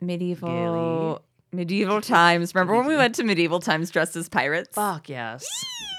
[0.00, 1.22] medieval
[1.52, 2.54] medieval times.
[2.54, 4.74] Remember when we went to medieval times dressed as pirates?
[4.74, 5.44] Fuck yes.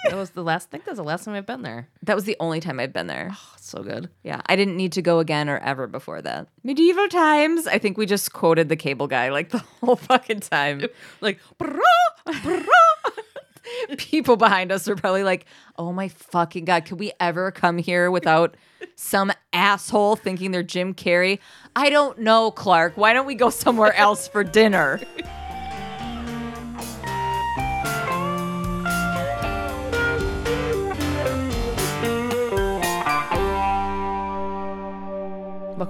[0.05, 0.70] that was the last.
[0.70, 1.89] I think that was the last time I've been there.
[2.03, 3.29] That was the only time I've been there.
[3.33, 4.09] Oh, so good.
[4.24, 6.48] Yeah, I didn't need to go again or ever before that.
[6.64, 7.67] Medieval times.
[7.67, 10.84] I think we just quoted the cable guy like the whole fucking time.
[11.22, 11.40] Like,
[13.98, 15.46] People behind us are probably like,
[15.78, 18.56] "Oh my fucking god, could we ever come here without
[19.02, 21.40] some asshole thinking they're Jim Carrey?"
[21.76, 22.98] I don't know, Clark.
[22.98, 25.00] Why don't we go somewhere else for dinner?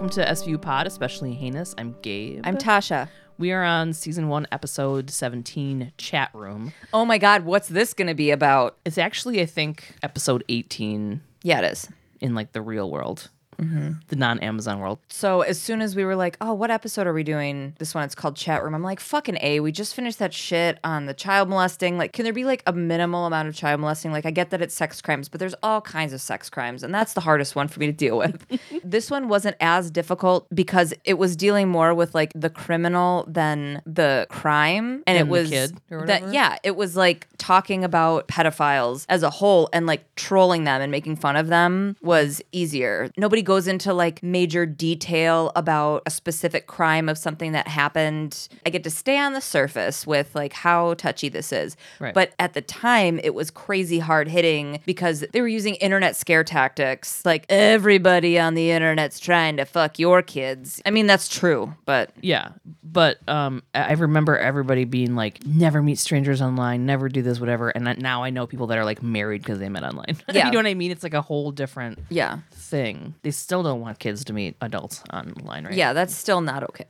[0.01, 1.75] welcome to SVU Pod, especially heinous.
[1.77, 2.41] I'm Gabe.
[2.43, 3.07] I'm Tasha.
[3.37, 6.73] we are on season one, episode 17, chat room.
[6.91, 8.77] Oh my god, what's this going to be about?
[8.83, 11.87] It's actually, I think, episode 18 Yeah, it is.
[12.21, 13.29] In like the real world,
[13.61, 13.91] Mm-hmm.
[14.07, 14.99] the non-Amazon world.
[15.07, 18.03] So as soon as we were like, "Oh, what episode are we doing?" This one
[18.03, 18.73] it's called Chat Room.
[18.73, 21.97] I'm like, "Fucking A, we just finished that shit on the child molesting.
[21.97, 24.11] Like, can there be like a minimal amount of child molesting?
[24.11, 26.93] Like I get that it's sex crimes, but there's all kinds of sex crimes, and
[26.93, 28.45] that's the hardest one for me to deal with.
[28.83, 33.81] this one wasn't as difficult because it was dealing more with like the criminal than
[33.85, 39.23] the crime, and Than it was that yeah, it was like talking about pedophiles as
[39.23, 43.11] a whole and like trolling them and making fun of them was easier.
[43.17, 48.47] Nobody goes into like major detail about a specific crime of something that happened.
[48.65, 51.75] I get to stay on the surface with like how touchy this is.
[51.99, 52.13] Right.
[52.13, 56.45] But at the time, it was crazy hard hitting because they were using internet scare
[56.45, 57.25] tactics.
[57.25, 60.81] Like everybody on the internet's trying to fuck your kids.
[60.85, 62.51] I mean, that's true, but Yeah,
[62.91, 67.69] but um, I remember everybody being like, "Never meet strangers online, never do this, whatever."
[67.69, 70.17] And now I know people that are like married because they met online.
[70.31, 70.45] Yeah.
[70.45, 70.91] you know what I mean?
[70.91, 72.39] It's like a whole different yeah.
[72.51, 73.15] thing.
[73.21, 75.73] They still don't want kids to meet adults online, right?
[75.73, 76.85] Yeah, that's still not okay.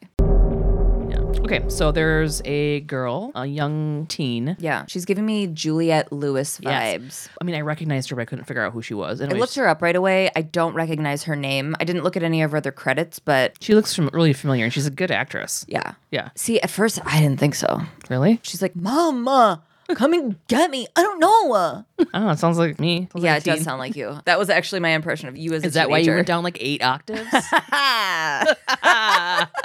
[1.10, 1.18] Yeah.
[1.42, 4.56] Okay, so there's a girl, a young teen.
[4.60, 6.98] Yeah, she's giving me Juliette Lewis Yes.
[7.02, 7.30] vibes.
[7.42, 9.20] I mean, I recognized her, but I couldn't figure out who she was.
[9.20, 10.30] I Anyways, looked her up right away.
[10.36, 11.76] I don't recognize her name.
[11.82, 14.64] I didn't look at any of her other credits, but she looks fam- really familiar,
[14.64, 15.66] and she's a good actress.
[15.68, 15.94] yeah.
[16.12, 16.30] Yeah.
[16.36, 17.82] See, at first I didn't think so.
[18.10, 18.40] Really?
[18.44, 19.62] She's like, "Mama,
[19.96, 21.54] come and get me." I don't know.
[21.54, 23.08] uh." Oh, it sounds like me.
[23.14, 23.64] Sounds yeah, like it a does teen.
[23.66, 24.20] sound like you.
[24.26, 26.18] That was actually my impression of you as a Is that why you teenager.
[26.18, 27.30] went down like eight octaves?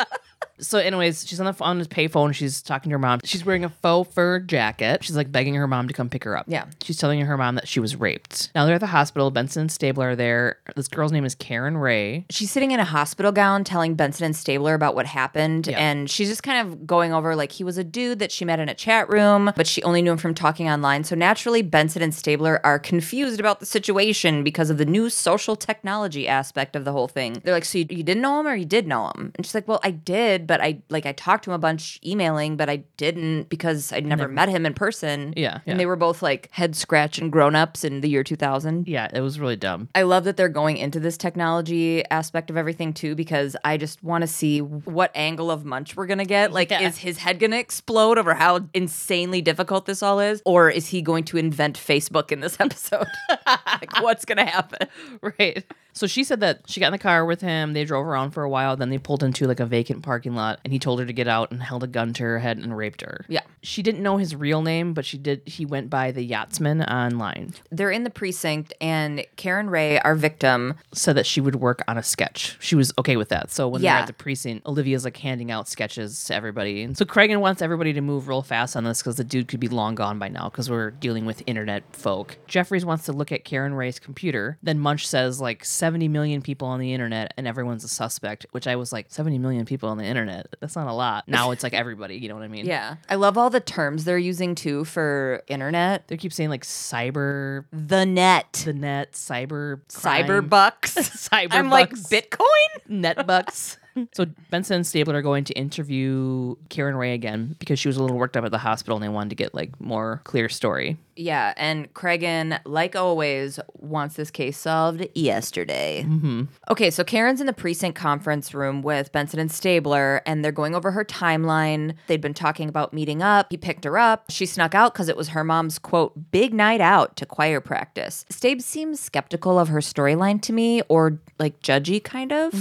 [0.58, 2.34] So, anyways, she's on the on the payphone.
[2.34, 3.20] She's talking to her mom.
[3.24, 5.04] She's wearing a faux fur jacket.
[5.04, 6.46] She's like begging her mom to come pick her up.
[6.48, 6.66] Yeah.
[6.82, 8.50] She's telling her mom that she was raped.
[8.54, 9.30] Now they're at the hospital.
[9.30, 10.58] Benson and Stabler are there.
[10.74, 12.26] This girl's name is Karen Ray.
[12.30, 15.66] She's sitting in a hospital gown telling Benson and Stabler about what happened.
[15.66, 15.78] Yeah.
[15.78, 18.58] And she's just kind of going over like he was a dude that she met
[18.58, 21.04] in a chat room, but she only knew him from talking online.
[21.04, 25.56] So naturally, Benson and Stabler are confused about the situation because of the new social
[25.56, 27.40] technology aspect of the whole thing.
[27.44, 29.32] They're like, So you, you didn't know him or you did know him?
[29.34, 31.98] And she's like, Well, I did, but I like I talked to him a bunch
[32.04, 35.34] emailing, but I didn't because I'd never, met him in person.
[35.36, 35.70] Yeah, yeah.
[35.72, 38.86] And they were both like head scratch and grown ups in the year 2000.
[38.88, 39.88] Yeah, it was really dumb.
[39.94, 44.02] I love that they're going into this technology aspect of everything too, because I just
[44.02, 46.52] want to see what angle of munch we're gonna get.
[46.52, 46.82] Like, Yeah.
[46.82, 51.02] is his head gonna explode over how insanely difficult this all is, or is he
[51.02, 53.06] going to invent Facebook in this episode?
[53.46, 54.88] like, what's gonna happen?
[55.22, 55.64] Right.
[55.92, 57.72] So she said that she got in the car with him.
[57.72, 58.76] They drove around for a while.
[58.76, 61.28] Then they pulled into like a vacant parking lot, and he told her to get
[61.28, 63.24] out and held a gun to her head and raped her.
[63.28, 63.40] Yeah.
[63.62, 65.42] She didn't know his real name, but she did.
[65.46, 67.54] He went by the Yachtsman online.
[67.70, 71.98] They're in the precinct, and Karen Ray, our victim, said that she would work on
[71.98, 72.56] a sketch.
[72.60, 73.50] She was okay with that.
[73.50, 76.82] So when they're at the precinct, Olivia's like handing out sketches to everybody.
[76.82, 79.60] And so Cragen wants everybody to move real fast on this because the dude could
[79.60, 82.36] be long gone by now because we're dealing with internet folk.
[82.46, 84.58] Jeffries wants to look at Karen Ray's computer.
[84.62, 88.66] Then Munch says like 70 million people on the internet and everyone's a suspect, which
[88.66, 90.25] I was like, 70 million people on the internet?
[90.60, 91.24] That's not a lot.
[91.36, 92.66] Now it's like everybody, you know what I mean?
[92.66, 96.08] yeah, I love all the terms they're using too for internet.
[96.08, 100.94] They keep saying like cyber, The net, the net, cyber, crime, cyber bucks.
[101.30, 101.90] cyber I'm like.
[101.90, 102.88] Bitcoin.
[102.88, 103.78] net bucks.
[104.12, 108.02] so Benson and Stabler are going to interview Karen Ray again because she was a
[108.02, 110.96] little worked up at the hospital and they wanted to get like more clear story.
[111.18, 116.04] Yeah, and Cragen, like always, wants this case solved yesterday.
[116.06, 116.42] Mm-hmm.
[116.70, 120.74] Okay, so Karen's in the precinct conference room with Benson and Stabler, and they're going
[120.74, 121.94] over her timeline.
[122.06, 123.46] They'd been talking about meeting up.
[123.50, 124.26] He picked her up.
[124.28, 128.26] She snuck out because it was her mom's quote, big night out to choir practice.
[128.28, 132.52] Stabe seems skeptical of her storyline to me, or like judgy kind of,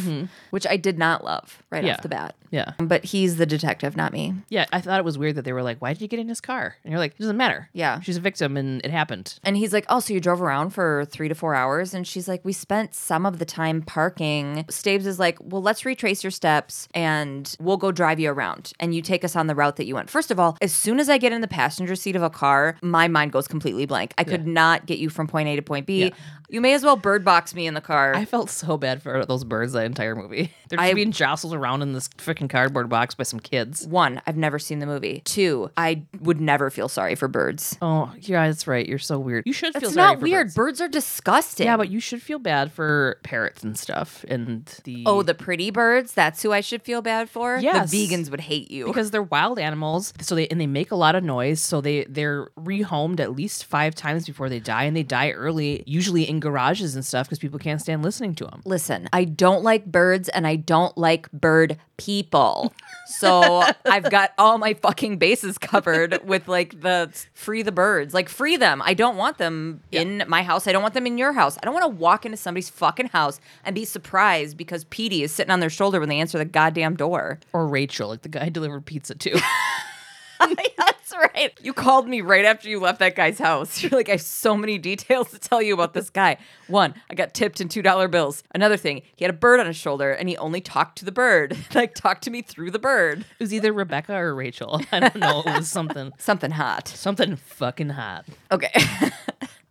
[0.52, 1.96] which I did not love right Yeah.
[1.96, 2.36] off the bat.
[2.52, 2.74] Yeah.
[2.80, 4.34] Um, but he's the detective, not me.
[4.50, 6.28] Yeah, I thought it was weird that they were like, "Why did you get in
[6.30, 7.70] his car?" And you're like, "It doesn't matter.
[7.74, 8.00] Yeah.
[8.02, 11.06] she's a victim, and it happened." And he's like, Oh, so you drove around for
[11.06, 11.94] three to four hours?
[11.94, 14.66] And she's like, We spent some of the time parking.
[14.70, 18.94] Stabes is like, Well, let's retrace your steps and we'll go drive you around and
[18.96, 20.10] you take us on the route that you went.
[20.10, 22.78] First of all, as soon as I get in the passenger seat of a car,
[22.82, 24.14] my mind goes completely blank.
[24.18, 26.06] I could not get you from point A to point B.
[26.06, 26.10] Yeah.
[26.50, 28.14] You may as well bird box me in the car.
[28.14, 30.52] I felt so bad for those birds that entire movie.
[30.70, 33.86] They're just I- being jostled around in this freaking cardboard box by some kids.
[33.88, 35.22] One, I've never seen the movie.
[35.26, 37.78] Two, I would never feel sorry for birds.
[37.82, 38.86] Oh, yeah, that's right.
[38.88, 39.44] You're so weird.
[39.46, 40.48] You should feel It's sorry not for weird.
[40.48, 40.56] birds.
[40.56, 40.82] Birds.
[40.82, 41.66] are disgusting.
[41.66, 45.72] Yeah, but you should feel bad for parrots and stuff and the Oh, the pretty
[45.72, 46.14] birds?
[46.14, 47.58] That's who I should feel bad for?
[47.60, 47.92] Yes.
[47.92, 48.86] The vegans would hate you.
[48.88, 52.04] because they're wild animals, so they and they make a lot of noise, so they
[52.06, 56.40] they're rehomed at least 5 times before they die and they die early, usually in
[56.40, 58.62] garages and stuff because people can't stand listening to them.
[58.66, 61.78] Listen, I don't like birds and I don't like bird
[62.26, 62.74] people.
[63.08, 68.14] So I've got all my fucking bases covered with like the free the birds.
[68.14, 68.82] Like free them.
[68.84, 70.68] I don't want them in my house.
[70.68, 71.58] I don't want them in your house.
[71.62, 75.32] I don't want to walk into somebody's fucking house and be surprised because Petey is
[75.32, 77.40] sitting on their shoulder when they answer the goddamn door.
[77.54, 79.36] Or Rachel, like the guy who delivered pizza too.
[80.78, 81.52] That's right.
[81.62, 83.82] You called me right after you left that guy's house.
[83.84, 86.38] You're like, I have so many details to tell you about this guy.
[86.68, 88.44] One, I got tipped in $2 bills.
[88.54, 91.12] Another thing, he had a bird on his shoulder and he only talked to the
[91.12, 91.56] bird.
[91.76, 93.20] like, talked to me through the bird.
[93.20, 94.82] it was either Rebecca or Rachel.
[94.92, 95.42] I don't know.
[95.46, 96.88] It was something Something hot.
[96.88, 98.26] something fucking hot.
[98.52, 98.72] Okay.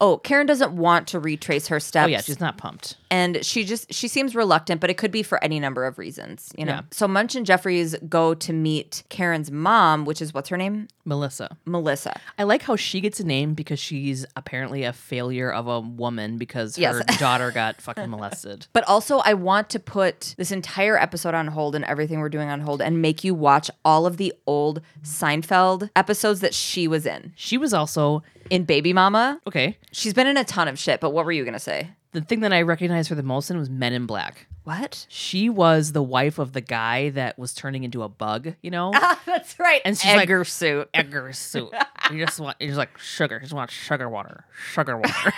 [0.01, 2.07] Oh, Karen doesn't want to retrace her steps.
[2.07, 2.97] Oh yeah, she's not pumped.
[3.11, 6.53] and she just she seems reluctant but it could be for any number of reasons
[6.59, 6.81] you know Yeah.
[6.91, 11.57] so munch and jeffries go to meet karen's mom which is what's her name Melissa.
[11.65, 15.79] melissa I like how she gets a name because she's apparently a failure of a
[15.81, 18.67] woman because her daughter got fucking molested.
[18.73, 22.49] but also i want to put this entire episode on hold and everything we're doing
[22.49, 27.07] on hold and make you watch all of the old seinfeld episodes that she was
[27.07, 29.77] in She was also in baby mama okay.
[29.93, 32.41] she's been in a ton of shit but what were you gonna say The thing
[32.41, 34.47] that I recognized her the most in was Men in Black.
[34.65, 38.71] what She was the wife of the guy that was turning into a bug, you
[38.71, 38.93] know?
[38.95, 41.73] Ah, that's right And she's like- Edgar suit Edgar suit.
[42.13, 43.37] You just want you just like sugar.
[43.37, 44.45] You just want sugar water.
[44.75, 45.33] Sugar water.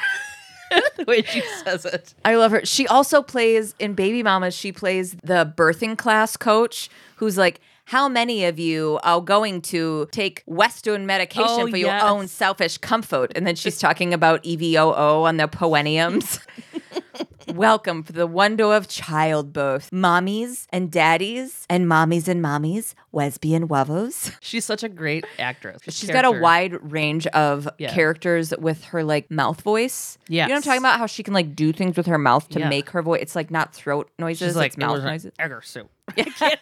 [0.97, 2.13] the way she says it.
[2.25, 2.65] I love her.
[2.67, 8.09] She also plays in Baby Mama, she plays the birthing class coach who's like, how
[8.09, 12.03] many of you are going to take Western medication Oh, for your yes.
[12.03, 13.31] own selfish comfort?
[13.37, 16.41] And then she's talking about EVOO on the poeniums.
[17.55, 19.91] Welcome for the wonder of childbirth.
[19.93, 24.35] Mommies and daddies and mommies and mommies, lesbian wovos.
[24.41, 25.81] She's such a great actress.
[25.89, 27.95] She's got a wide range of Yeah.
[27.95, 30.19] characters with her like mouth voice.
[30.29, 30.43] Yeah.
[30.43, 30.99] You know what I'm talking about?
[30.99, 32.69] How she can like do things with her mouth to Yeah.
[32.69, 33.23] make her voice.
[33.23, 35.27] It's like not throat noises, She's like it's mouth noises.
[35.27, 35.87] an Edgar suit.
[36.19, 36.61] I can't.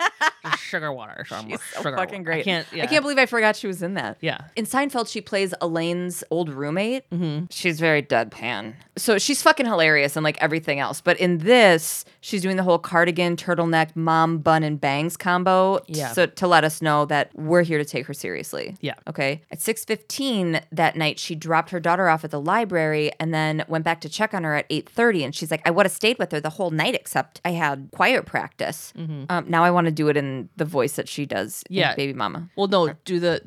[0.59, 1.25] Sugar water.
[1.29, 2.25] So I'm She's so sugar fucking water.
[2.25, 2.41] great.
[2.41, 2.67] I can't.
[2.73, 2.85] Yeah.
[2.85, 4.17] I can't believe I forgot she was in that.
[4.21, 4.39] Yeah.
[4.57, 7.05] In Seinfeld, she plays Elaine's old roommate.
[7.51, 8.75] She's very deadpan.
[8.97, 11.01] So she's fucking hilarious and like everything else.
[11.01, 15.81] But in this, she's doing the whole cardigan, turtleneck, mom, bun, and bangs combo.
[15.87, 16.13] Yeah.
[16.13, 18.77] So to let us know that we're here to take her seriously.
[18.81, 18.95] Yeah.
[19.09, 19.43] Okay.
[19.51, 23.85] At 6:15 that night, she dropped her daughter off at the library and then went
[23.85, 25.25] back to check on her at 8:30.
[25.25, 27.89] And she's like, "I would have stayed with her the whole night, except I had
[27.93, 31.63] choir practice." Um, now I want to do it in the voice that she does.
[31.69, 31.95] Yeah.
[31.95, 32.49] Baby Mama.
[32.57, 32.93] Well, no.
[33.05, 33.43] Do the.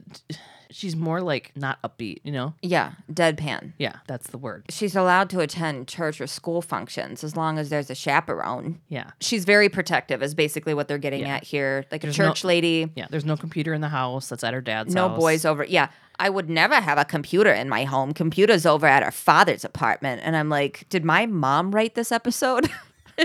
[0.70, 2.18] She's more like not upbeat.
[2.26, 2.54] You know.
[2.62, 3.72] Yeah, deadpan.
[3.78, 4.66] Yeah, that's the word.
[4.70, 8.82] She's allowed to attend church or school functions as long as there's a chaperone.
[8.90, 9.12] Yeah.
[9.22, 11.36] She's very protective, is basically what they're getting Yeah.
[11.38, 11.86] at here.
[11.90, 12.92] Like a There's no- church lady.
[12.96, 13.08] Yeah.
[13.10, 14.28] There's no computer in the house.
[14.28, 15.18] That's at her dad's No house.
[15.18, 15.64] boys over.
[15.64, 15.88] Yeah.
[16.20, 18.14] I would never have a computer in my home.
[18.14, 20.20] Computer's over at her father's apartment.
[20.26, 22.70] And I'm like, did my mom write this episode?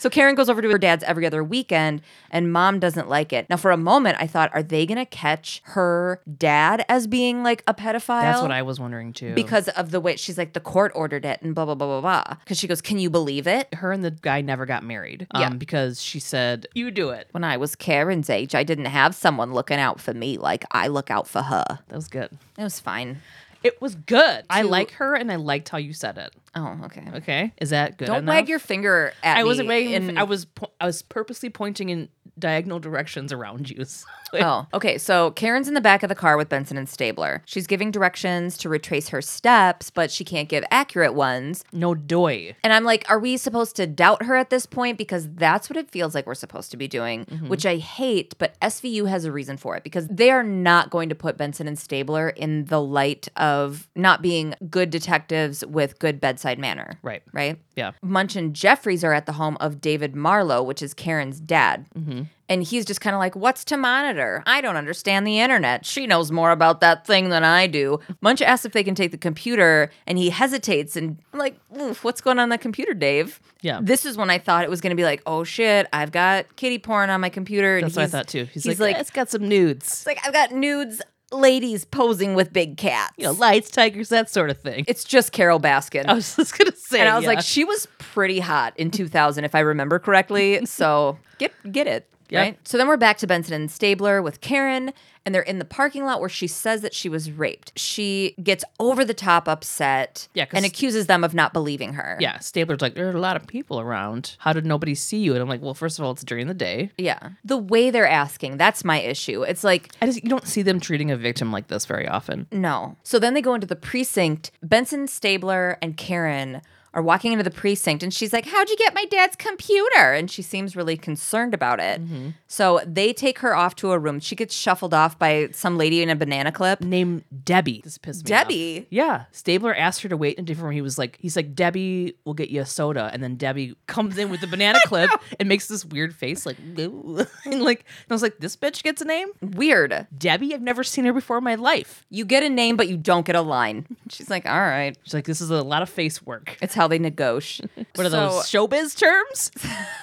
[0.00, 3.46] So Karen goes over to her dad's every other weekend, and mom doesn't like it.
[3.50, 7.42] Now, for a moment, I thought, are they going to catch her dad as being
[7.42, 8.22] like a pedophile?
[8.22, 9.34] That's what I was wondering too.
[9.34, 12.00] because of the way she's like, the court ordered it, and blah blah blah blah
[12.00, 12.36] blah.
[12.42, 15.26] Because she goes, "Can you believe it?" her and the guy never got married.
[15.32, 15.50] Um, Yeah.
[15.50, 19.52] Because she said, "You do it." When I was Karen's age, I didn't have someone
[19.52, 21.80] looking out for me like I look out for her.
[21.88, 22.30] That was good.
[22.56, 23.20] It was fine.
[23.62, 24.44] It was good.
[24.48, 26.32] I like her, and I liked how you said it.
[26.54, 27.04] Oh, okay.
[27.14, 28.06] Okay, is that good?
[28.06, 28.32] Don't enough?
[28.32, 29.40] wag your finger at me.
[29.40, 29.46] I me.
[29.48, 29.92] wasn't wagging.
[29.92, 30.46] in- I was.
[30.46, 32.08] Po- I was purposely pointing in
[32.38, 33.84] diagonal directions around you.
[34.30, 34.96] So Oh, okay.
[34.96, 37.42] So Karen's in the back of the car with Benson and Stabler.
[37.46, 41.64] She's giving directions to retrace her steps, but she can't give accurate ones.
[41.72, 42.54] no doy.
[42.62, 44.98] And I'm like, are we supposed to doubt her at this point?
[44.98, 47.48] Because that's what it feels like we're supposed to be doing, mm-hmm.
[47.48, 48.36] which I hate.
[48.38, 51.66] But SVU has a reason for it because they are not going to put Benson
[51.66, 57.00] and Stabler in the light of not being good detectives with good bedside manner.
[57.02, 57.24] Right.
[57.32, 57.58] Right.
[57.80, 57.92] Yeah.
[58.02, 61.86] Munch and Jeffries are at the home of David Marlowe, which is Karen's dad.
[61.98, 62.22] Mm-hmm.
[62.48, 64.42] And he's just kind of like, What's to monitor?
[64.44, 65.86] I don't understand the internet.
[65.86, 68.00] She knows more about that thing than I do.
[68.20, 70.96] Munch asks if they can take the computer, and he hesitates.
[70.96, 73.40] And I'm like, Oof, What's going on that computer, Dave?
[73.62, 73.78] Yeah.
[73.80, 76.56] This is when I thought it was going to be like, Oh shit, I've got
[76.56, 77.76] kitty porn on my computer.
[77.76, 78.46] And That's what I thought too.
[78.52, 79.86] He's, he's like, like, "Eh, it's got some nudes.
[79.86, 81.00] It's like, I've got nudes,
[81.32, 83.14] ladies posing with big cats.
[83.16, 84.84] You know, lights, tigers, that sort of thing.
[84.88, 86.06] it's just Carole Baskin.
[86.06, 87.30] I was just gonna say, and I was yeah.
[87.30, 90.60] like, she was pretty hot in 2000, if I remember correctly.
[90.70, 92.08] So get get it.
[92.30, 92.40] Yeah.
[92.40, 92.58] Right.
[92.66, 94.92] So then we're back to Benson and Stabler with Karen,
[95.26, 97.72] and they're in the parking lot where she says that she was raped.
[97.78, 102.16] She gets over the top upset Yeah, and accuses them of not believing her.
[102.20, 104.36] yeah, Stabler's like, there are a lot of people around.
[104.38, 105.32] How did nobody see you?
[105.34, 106.90] And I'm like, well, first of all, it's during the day.
[106.96, 107.30] Yeah.
[107.44, 109.42] The way they're asking, that's my issue.
[109.42, 112.46] It's like, I just you don't see them treating a victim like this very often.
[112.52, 112.96] No.
[113.02, 114.50] So then they go into the precinct.
[114.62, 118.94] Benson, Stabler, and Karen are walking into the precinct, and she's like, How'd you get
[118.94, 120.12] my dad's computer?
[120.12, 122.02] And she seems really concerned about it.
[122.02, 122.30] Mm-hmm.
[122.46, 124.20] So they take her off to a room.
[124.20, 126.80] She gets shuffled off by some lady in a banana clip.
[126.80, 127.80] Named Debbie.
[127.84, 128.42] This pissed me off.
[128.42, 128.86] Debbie?
[128.90, 129.24] Yeah.
[129.32, 130.74] Stabler asked her to wait in a different room.
[130.74, 133.10] He was like, he's like, Debbie will get you a soda.
[133.12, 136.58] And then Debbie comes in with the banana clip and makes this weird face like,
[136.76, 139.28] and like, and I was like, this bitch gets a name?
[139.40, 140.06] Weird.
[140.16, 140.54] Debbie?
[140.54, 142.04] I've never seen her before in my life.
[142.10, 143.86] You get a name, but you don't get a line.
[144.08, 144.96] She's like, All right.
[145.04, 146.58] She's like, this is a lot of face work.
[146.60, 147.70] It's how they negotiate.
[147.94, 149.50] What are those showbiz terms?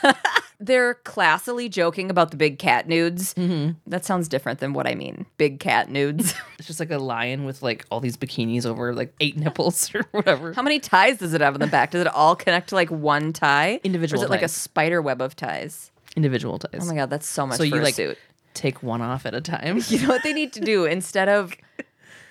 [0.60, 3.34] They're classily joking about the big cat nudes.
[3.34, 3.72] Mm-hmm.
[3.88, 5.26] That sounds different than what I mean.
[5.38, 6.36] Big cat nudes.
[6.60, 10.04] It's just like a lion with like all these bikinis over like eight nipples or
[10.12, 10.54] whatever.
[10.54, 11.92] How many ties does it have in the back?
[11.92, 13.80] Does it all connect to like one tie?
[13.84, 15.92] Individual Or is it like a spider web of ties?
[16.16, 16.82] Individual oh ties.
[16.84, 18.18] Oh my god, that's so much so you like suit.
[18.56, 19.82] take one off at a time.
[19.88, 21.56] You know what they need to do instead of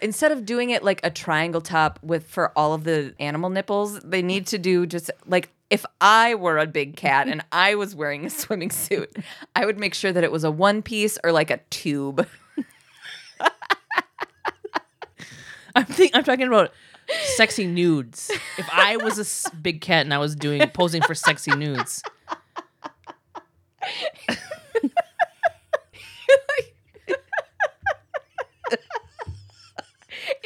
[0.01, 4.01] instead of doing it like a triangle top with for all of the animal nipples,
[4.01, 7.95] they need to do just like if I were a big cat and I was
[7.95, 9.17] wearing a swimming suit,
[9.55, 12.27] I would make sure that it was a one piece or like a tube.
[15.75, 16.73] I'm think I'm talking about
[17.35, 18.31] sexy nudes.
[18.57, 22.03] If I was a s- big cat and I was doing posing for sexy nudes,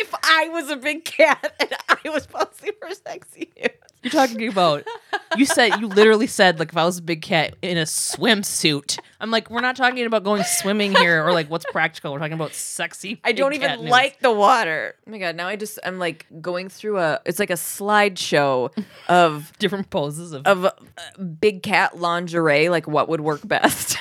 [0.01, 3.75] If I was a big cat and I was posing for sexy nudes.
[4.03, 4.87] you're talking about.
[5.37, 8.99] You said you literally said like if I was a big cat in a swimsuit.
[9.21, 12.13] I'm like, we're not talking about going swimming here or like what's practical.
[12.13, 13.21] We're talking about sexy.
[13.25, 14.95] I don't even like the water.
[15.07, 18.73] Oh my god, now I just I'm like going through a it's like a slideshow
[19.09, 20.47] of different poses of.
[20.47, 20.73] of uh,
[21.41, 23.99] big cat lingerie, like what would work best.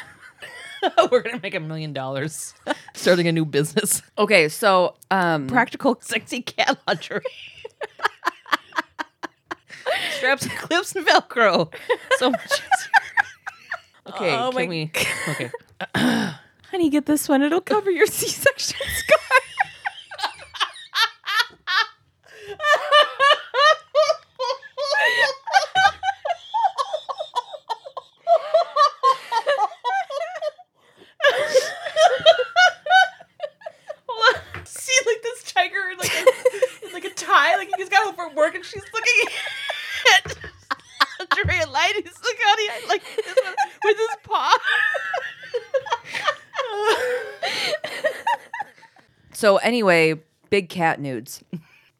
[1.12, 2.54] we're gonna make a million dollars
[2.94, 4.02] starting a new business.
[4.18, 7.22] okay, so um Practical sexy cat lingerie.
[10.18, 11.74] Straps and clips and Velcro.
[12.18, 12.92] So much easier.
[14.08, 14.92] Okay, Oh can we?
[15.30, 15.52] Okay.
[15.96, 17.42] honey, get this one.
[17.42, 19.20] It'll cover your C-section scar.
[34.66, 38.56] See, like this tiger, like a, like a tie, like he's got home from work,
[38.56, 39.34] and she's looking
[40.16, 40.38] at
[41.20, 41.94] lingerie and light.
[41.96, 44.58] He's like, honey, I like this one with his paw.
[49.40, 50.16] So anyway,
[50.50, 51.42] big cat nudes.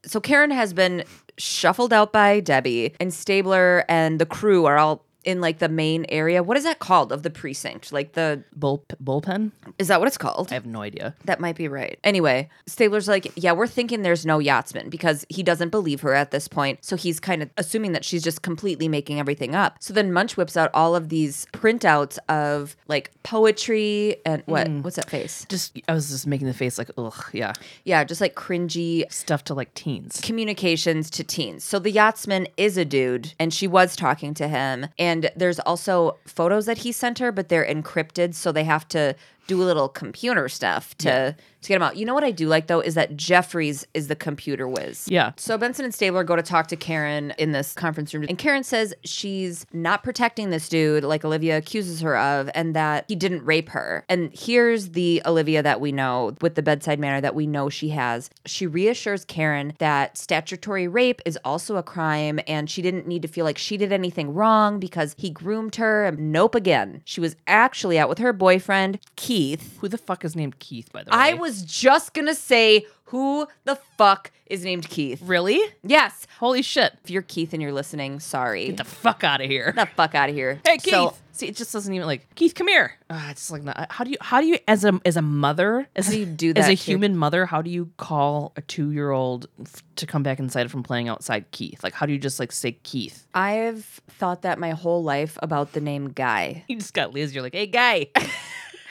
[0.04, 1.06] So Karen has been
[1.38, 6.06] shuffled out by Debbie, and Stabler and the crew are all in like the main
[6.10, 6.42] area.
[6.42, 7.92] What is that called of the precinct?
[7.92, 9.52] Like the Bull bullpen?
[9.78, 10.50] is that what it's called?
[10.52, 11.16] I have no idea.
[11.26, 12.00] That might be right.
[12.04, 16.32] Anyway, Stabler's like, yeah, we're thinking there's no yachtsman because he doesn't believe her at
[16.32, 16.84] this point.
[16.86, 19.76] So he's kind of assuming that she's just completely making everything up.
[19.80, 24.68] So then Munch whips out all of these printouts of like poetry and what?
[24.68, 24.82] Hmm.
[24.84, 25.46] What's that face?
[25.50, 29.44] Just I was just making the face like, ugh, yeah, Yeah, just like cringy stuff
[29.46, 30.20] to like teens.
[30.24, 31.64] communications to teens.
[31.64, 34.88] So the yachtsman is a dude, and she was talking to him.
[34.98, 39.16] And there's also photos that he sent her, but they're encrypted, so they have to
[39.50, 41.98] do a little computer stuff to to get them out.
[41.98, 45.08] You know what I do like though is that Jeffries is the computer whiz.
[45.10, 45.34] Yeah.
[45.36, 48.64] So Benson and Stabler go to talk to Karen in this conference room, and Karen
[48.64, 53.44] says she's not protecting this dude like Olivia accuses her of, and that he didn't
[53.44, 54.06] rape her.
[54.08, 57.90] And here's the Olivia that we know with the bedside manner that we know she
[57.90, 58.30] has.
[58.46, 63.28] She reassures Karen that statutory rape is also a crime, and she didn't need to
[63.28, 66.06] feel like she did anything wrong because he groomed her.
[66.06, 69.39] And nope, again, she was actually out with her boyfriend Keith.
[69.40, 69.78] Keith.
[69.80, 71.18] Who the fuck is named Keith, by the way?
[71.18, 75.22] I was just gonna say who the fuck is named Keith.
[75.24, 75.62] Really?
[75.82, 76.28] Yes.
[76.40, 76.94] Holy shit.
[77.04, 78.68] If you're Keith and you're listening, sorry.
[78.68, 79.72] Get the fuck out of here.
[79.72, 80.60] Get the fuck out of here.
[80.66, 80.94] Hey Keith.
[80.94, 82.54] So, See, it just doesn't even like Keith.
[82.54, 82.98] Come here.
[83.10, 85.88] Uh, it's like not, how do you how do you as a as a mother
[85.96, 87.46] as How do you do as a human mother?
[87.46, 91.08] How do you call a two year old f- to come back inside from playing
[91.08, 91.82] outside Keith?
[91.82, 93.26] Like how do you just like say Keith?
[93.34, 96.66] I've thought that my whole life about the name Guy.
[96.68, 97.34] You just got Liz.
[97.34, 98.08] You're like, hey guy.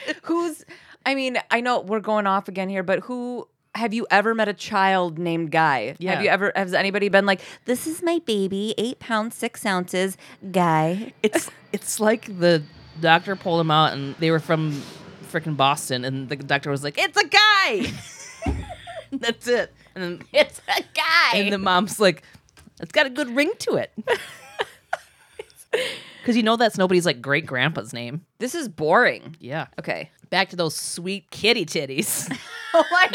[0.22, 0.64] Who's
[1.06, 4.48] I mean, I know we're going off again here, but who have you ever met
[4.48, 5.94] a child named Guy?
[5.98, 6.14] Yeah.
[6.14, 10.16] Have you ever has anybody been like, This is my baby, eight pounds, six ounces,
[10.52, 11.12] Guy?
[11.22, 12.62] it's it's like the
[13.00, 14.82] doctor pulled him out and they were from
[15.30, 17.92] freaking Boston and the doctor was like, it's a guy.
[19.12, 19.72] That's it.
[19.94, 21.38] And then It's a guy.
[21.38, 22.22] and the mom's like,
[22.80, 23.92] it's got a good ring to it.
[26.28, 28.26] Because you know that's nobody's like great grandpa's name.
[28.38, 29.34] this is boring.
[29.40, 29.68] Yeah.
[29.78, 30.10] Okay.
[30.28, 32.30] Back to those sweet kitty titties.
[32.74, 33.08] Oh my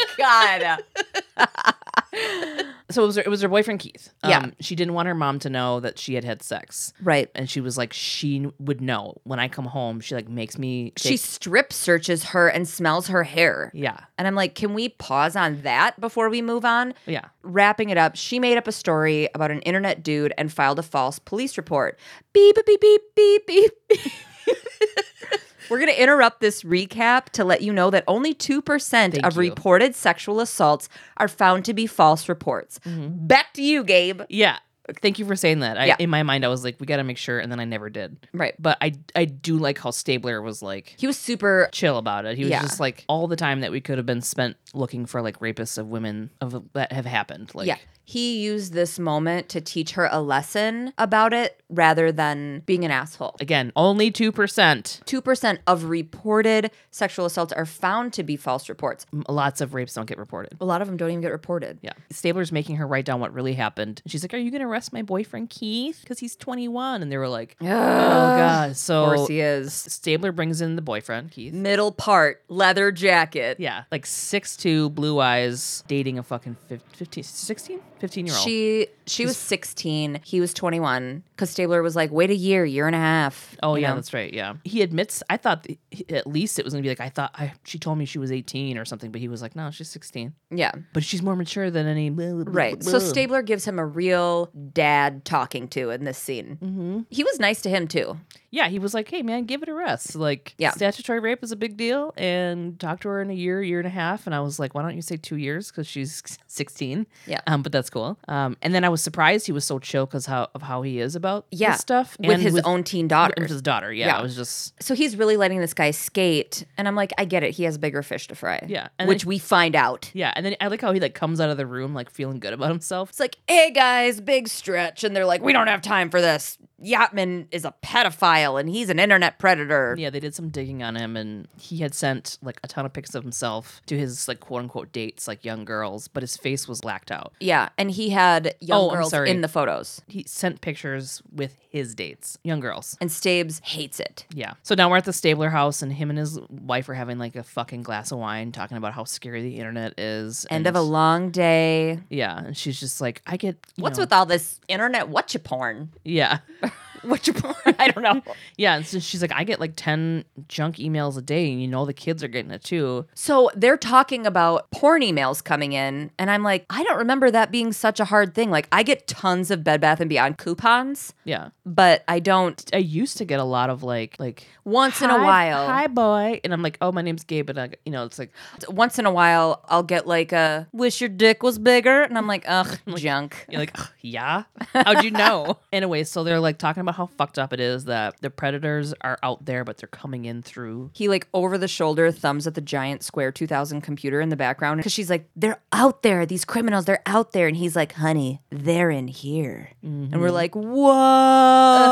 [1.36, 2.64] god.
[2.94, 4.10] so it was her, it was her boyfriend Keith.
[4.22, 4.46] Um, Yeah.
[4.60, 6.92] She didn't want her mom to know that she had had sex.
[7.02, 7.28] right.
[7.34, 10.00] And she was like, she would know when I come home.
[10.00, 10.92] She like makes me.
[10.96, 13.70] She strip searches her and smells her hair.
[13.74, 13.98] yeah.
[14.16, 16.94] And I'm like, can we pause on that before we move on?
[17.06, 17.24] Yeah.
[17.42, 20.82] Wrapping it up, she made up a story about an internet dude and filed a
[20.82, 21.98] false police report.
[22.32, 24.12] Beep, beep, beep, beep, beep, beep.
[25.70, 29.34] We're going to interrupt this recap to let you know that only 2% Thank of
[29.34, 29.40] you.
[29.40, 32.78] reported sexual assaults are found to be false reports.
[32.86, 33.26] Mm-hmm.
[33.26, 34.22] Back to you, Gabe.
[34.28, 34.58] Yeah.
[35.00, 35.78] Thank you for saying that.
[35.78, 35.96] I, Yeah.
[35.98, 37.38] In my mind, I was like, we got to make sure.
[37.38, 38.18] And then I never did.
[38.34, 38.54] Right.
[38.58, 42.36] But I, I do like how Stabler was like He was super chill about it.
[42.36, 42.60] He was Yeah.
[42.60, 45.78] just like all the time that we could have been spent looking for like rapists
[45.78, 47.50] of women of that have happened.
[47.54, 47.76] Like, yeah.
[48.06, 52.90] He used this moment to teach her a lesson about it rather than being an
[52.90, 53.36] asshole.
[53.40, 54.32] again, only 2%.
[54.32, 59.06] 2% of reported sexual assaults are found to be false reports.
[59.28, 60.56] Lots of rapes don't get reported.
[60.60, 61.78] A lot of them don't even get reported.
[61.82, 61.92] Yeah.
[62.10, 64.00] Stabler's making her write down what really happened.
[64.04, 66.00] And she's like, Are you going to arrest my boyfriend Keith?
[66.02, 67.02] Because he's 21.
[67.02, 68.76] And they were like, Oh, God.
[68.76, 69.72] So Of course he is.
[69.74, 71.52] Stabler brings in the boyfriend, Keith.
[71.54, 73.58] Middle part, leather jacket.
[73.60, 73.84] Yeah.
[73.90, 77.80] Like 6'2, blue eyes, dating a fucking fif- 15, 16?
[77.98, 78.44] 15 year old.
[78.44, 82.86] She she was 16, he was 21 cuz Stabler was like, "Wait a year, year
[82.86, 83.96] and a half." Oh yeah, know?
[83.96, 84.32] that's right.
[84.32, 85.22] Yeah, he admits.
[85.28, 85.78] I thought th-
[86.10, 87.32] at least it was gonna be like I thought.
[87.34, 89.88] I she told me she was eighteen or something, but he was like, no, she's
[89.88, 90.34] sixteen.
[90.50, 90.72] Yeah.
[90.92, 92.10] But she's more mature than any.
[92.10, 92.82] Right.
[92.82, 96.58] So Stabler gives him a real dad talking to in this scene.
[96.62, 97.00] Mm-hmm.
[97.10, 98.18] He was nice to him too.
[98.54, 100.14] Yeah, he was like, hey man, give it a rest.
[100.14, 100.70] Like, Yeah.
[100.70, 103.86] statutory rape is a big deal, and talk to her in a year, year and
[103.86, 104.26] a half.
[104.26, 107.06] And I was like, why don't you say two years because she's sixteen?
[107.26, 107.40] Yeah.
[107.48, 108.16] Um, but that's cool.
[108.28, 111.00] Um, and then I was surprised he was so chill because how of how he
[111.00, 111.74] is about this Yeah.
[111.74, 113.34] stuff With and his own teen daughter.
[113.36, 113.92] with his daughter.
[113.92, 114.18] Yeah, Yeah.
[114.18, 117.42] I was just so he's really letting this guy skate and I'm like, I get
[117.42, 117.50] it.
[117.52, 118.64] He has bigger fish to fry.
[118.68, 120.10] Yeah, and Which then- we find out.
[120.14, 120.32] yeah.
[120.36, 122.52] And then I like how he like comes out of the room like feeling good
[122.52, 123.08] about himself.
[123.10, 125.02] It's like, hey guys, big stretch.
[125.02, 126.56] And they're like, we don't have time for this.
[126.80, 129.94] Yachtsman is a pedophile and he's an internet predator.
[129.98, 132.92] Yeah, they did some digging on him, and he had sent like a ton of
[132.92, 136.68] pics of himself to his like quote unquote dates, like young girls, but his face
[136.68, 137.32] was blacked out.
[137.40, 140.02] Yeah, and he had young Oh, girls in the photos.
[140.06, 142.96] He sent pictures with his dates, young girls.
[143.00, 144.26] And Stabes hates it.
[144.32, 144.54] Yeah.
[144.62, 147.34] So now we're at the Stabler house, and him and his wife are having like
[147.36, 150.46] a fucking glass of wine, talking about how scary the internet is.
[150.50, 151.98] End and- of a long day.
[152.10, 155.90] yeah, and she's just like, I get What's know- with all this internet whatcha porn?
[156.04, 156.38] yeah.
[157.06, 157.54] Whatcha porn?
[157.78, 158.22] I don't know.
[158.56, 161.68] Yeah, and so she's like, I get like ten junk emails a day, and you
[161.68, 163.06] know the kids are getting it too.
[163.14, 167.50] So they're talking about porn emails coming in, and I'm like, I don't remember that
[167.50, 168.50] being such a hard thing.
[168.50, 172.78] Like, I get tons of Bed Bath and Beyond coupons, Yeah, but I don't I
[172.78, 175.66] used to get a lot of like like once in a while.
[175.66, 176.40] Hi, boy.
[176.44, 177.50] And I'm like, oh, my name's Gabe.
[177.50, 178.32] And I, you know, it's like,
[178.68, 182.26] Once in a while, I'll get like a wish your dick was bigger, and I'm
[182.26, 183.46] like, ugh, junk.
[183.50, 184.44] you're like, "Ugh, yeah.
[184.72, 185.58] How'd you know?
[185.72, 189.18] anyway, so they're like talking about how fucked up it is that the predators are
[189.22, 190.90] out there, but they're coming in through.
[190.92, 194.78] He like over the shoulder thumbs at the giant square 2000 computer in the background
[194.78, 196.26] because she's like, they're out there.
[196.26, 197.46] These criminals, they're out there.
[197.46, 199.70] And he's like, honey, they're in here.
[199.82, 200.34] And we're mm-hmm.
[200.34, 201.90] like, whoa,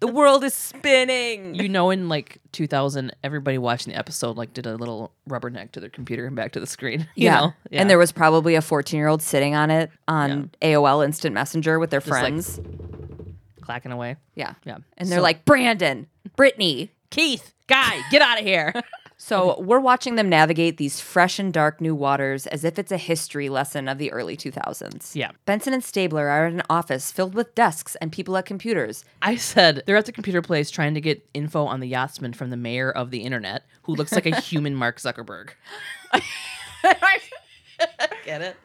[0.00, 1.54] the world is spinning.
[1.54, 5.80] You know, in like 2000, everybody watching the episode like did a little rubberneck to
[5.80, 7.06] their computer and back to the screen.
[7.20, 7.40] You yeah.
[7.40, 7.52] know?
[7.72, 11.78] And there was probably a 14 year old sitting on it on AOL Instant Messenger
[11.78, 12.58] with their like, friends.
[13.70, 14.16] Clacking away.
[14.34, 14.54] yeah.
[14.64, 14.78] Yeah.
[14.98, 16.06] And they're So- like, Brandon,
[16.36, 16.90] Brittany.
[17.10, 18.72] Keith, guy, get out of here.
[19.22, 22.96] So we're watching them navigate these fresh and dark new waters as if it's a
[22.96, 25.14] history lesson of the early 2000s.
[25.14, 25.32] Yeah.
[25.44, 29.04] Benson and Stabler are in an office filled with desks and people at computers.
[29.20, 32.48] I said they're at the computer place trying to get info on the yachtsman from
[32.48, 35.50] the mayor of the internet, who looks like a human Mark Zuckerberg.
[38.24, 38.56] Get it?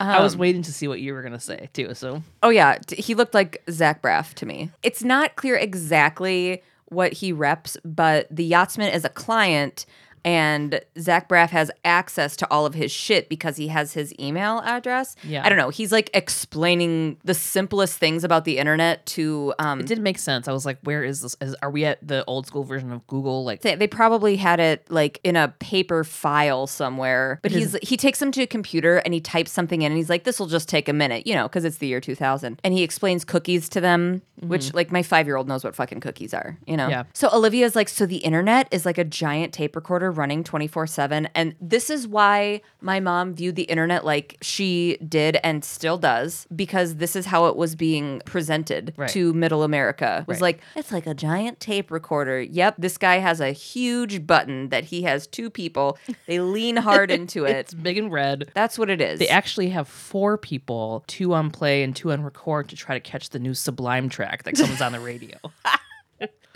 [0.00, 1.94] I was um, waiting to see what you were gonna say too.
[1.94, 4.70] So Oh yeah, he looked like Zach Braff to me.
[4.82, 9.86] It's not clear exactly what he reps, but the yachtsman is a client
[10.24, 14.60] and Zach Braff has access to all of his shit because he has his email
[14.64, 15.16] address.
[15.22, 15.44] Yeah.
[15.44, 15.68] I don't know.
[15.70, 20.48] He's like explaining the simplest things about the internet to um it didn't make sense.
[20.48, 21.36] I was like, where is this?
[21.40, 23.44] Is, are we at the old school version of Google?
[23.44, 27.96] Like, they, they probably had it like in a paper file somewhere but he's he
[27.96, 30.46] takes them to a computer and he types something in and he's like this will
[30.46, 33.68] just take a minute you know because it's the year 2000 and he explains cookies
[33.68, 37.04] to them which like my five-year-old knows what fucking cookies are you know Yeah.
[37.12, 41.54] so olivia's like so the internet is like a giant tape recorder running 24-7 and
[41.60, 46.96] this is why my mom viewed the internet like she did and still does because
[46.96, 49.08] this is how it was being presented Right.
[49.10, 50.42] to middle america was Right.
[50.56, 52.40] like it's like a giant tape recorder.
[52.40, 55.98] Yep, this guy has a huge button that he has two people.
[56.26, 57.56] They lean hard into it.
[57.56, 58.50] it's big and red.
[58.54, 59.18] That's what it is.
[59.18, 63.00] They actually have four people, two on play and two on record, to try to
[63.00, 65.36] catch the new Sublime track that comes on the radio.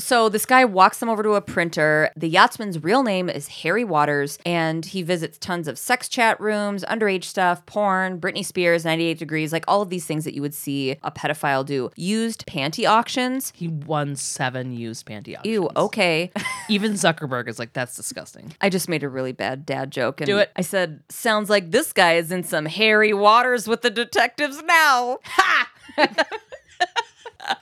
[0.00, 2.10] so this guy walks them over to a printer.
[2.16, 6.84] The yachtsman's real name is Harry Waters, and he visits tons of sex chat rooms,
[6.84, 10.54] underage stuff, porn, Britney Spears, 98 Degrees, like all of these things that you would
[10.54, 11.90] see a pedophile do.
[11.96, 13.52] Used panty auctions.
[13.56, 15.52] He won seven used panty auctions.
[15.52, 16.30] Ew, okay.
[16.68, 18.54] Even Zuckerberg is like, that's disgusting.
[18.60, 20.20] I just made a really bad dad joke.
[20.20, 20.52] And Do it.
[20.54, 25.18] I said, sounds like this guy is in some hairy waters with the detectives now.
[25.24, 25.70] Ha!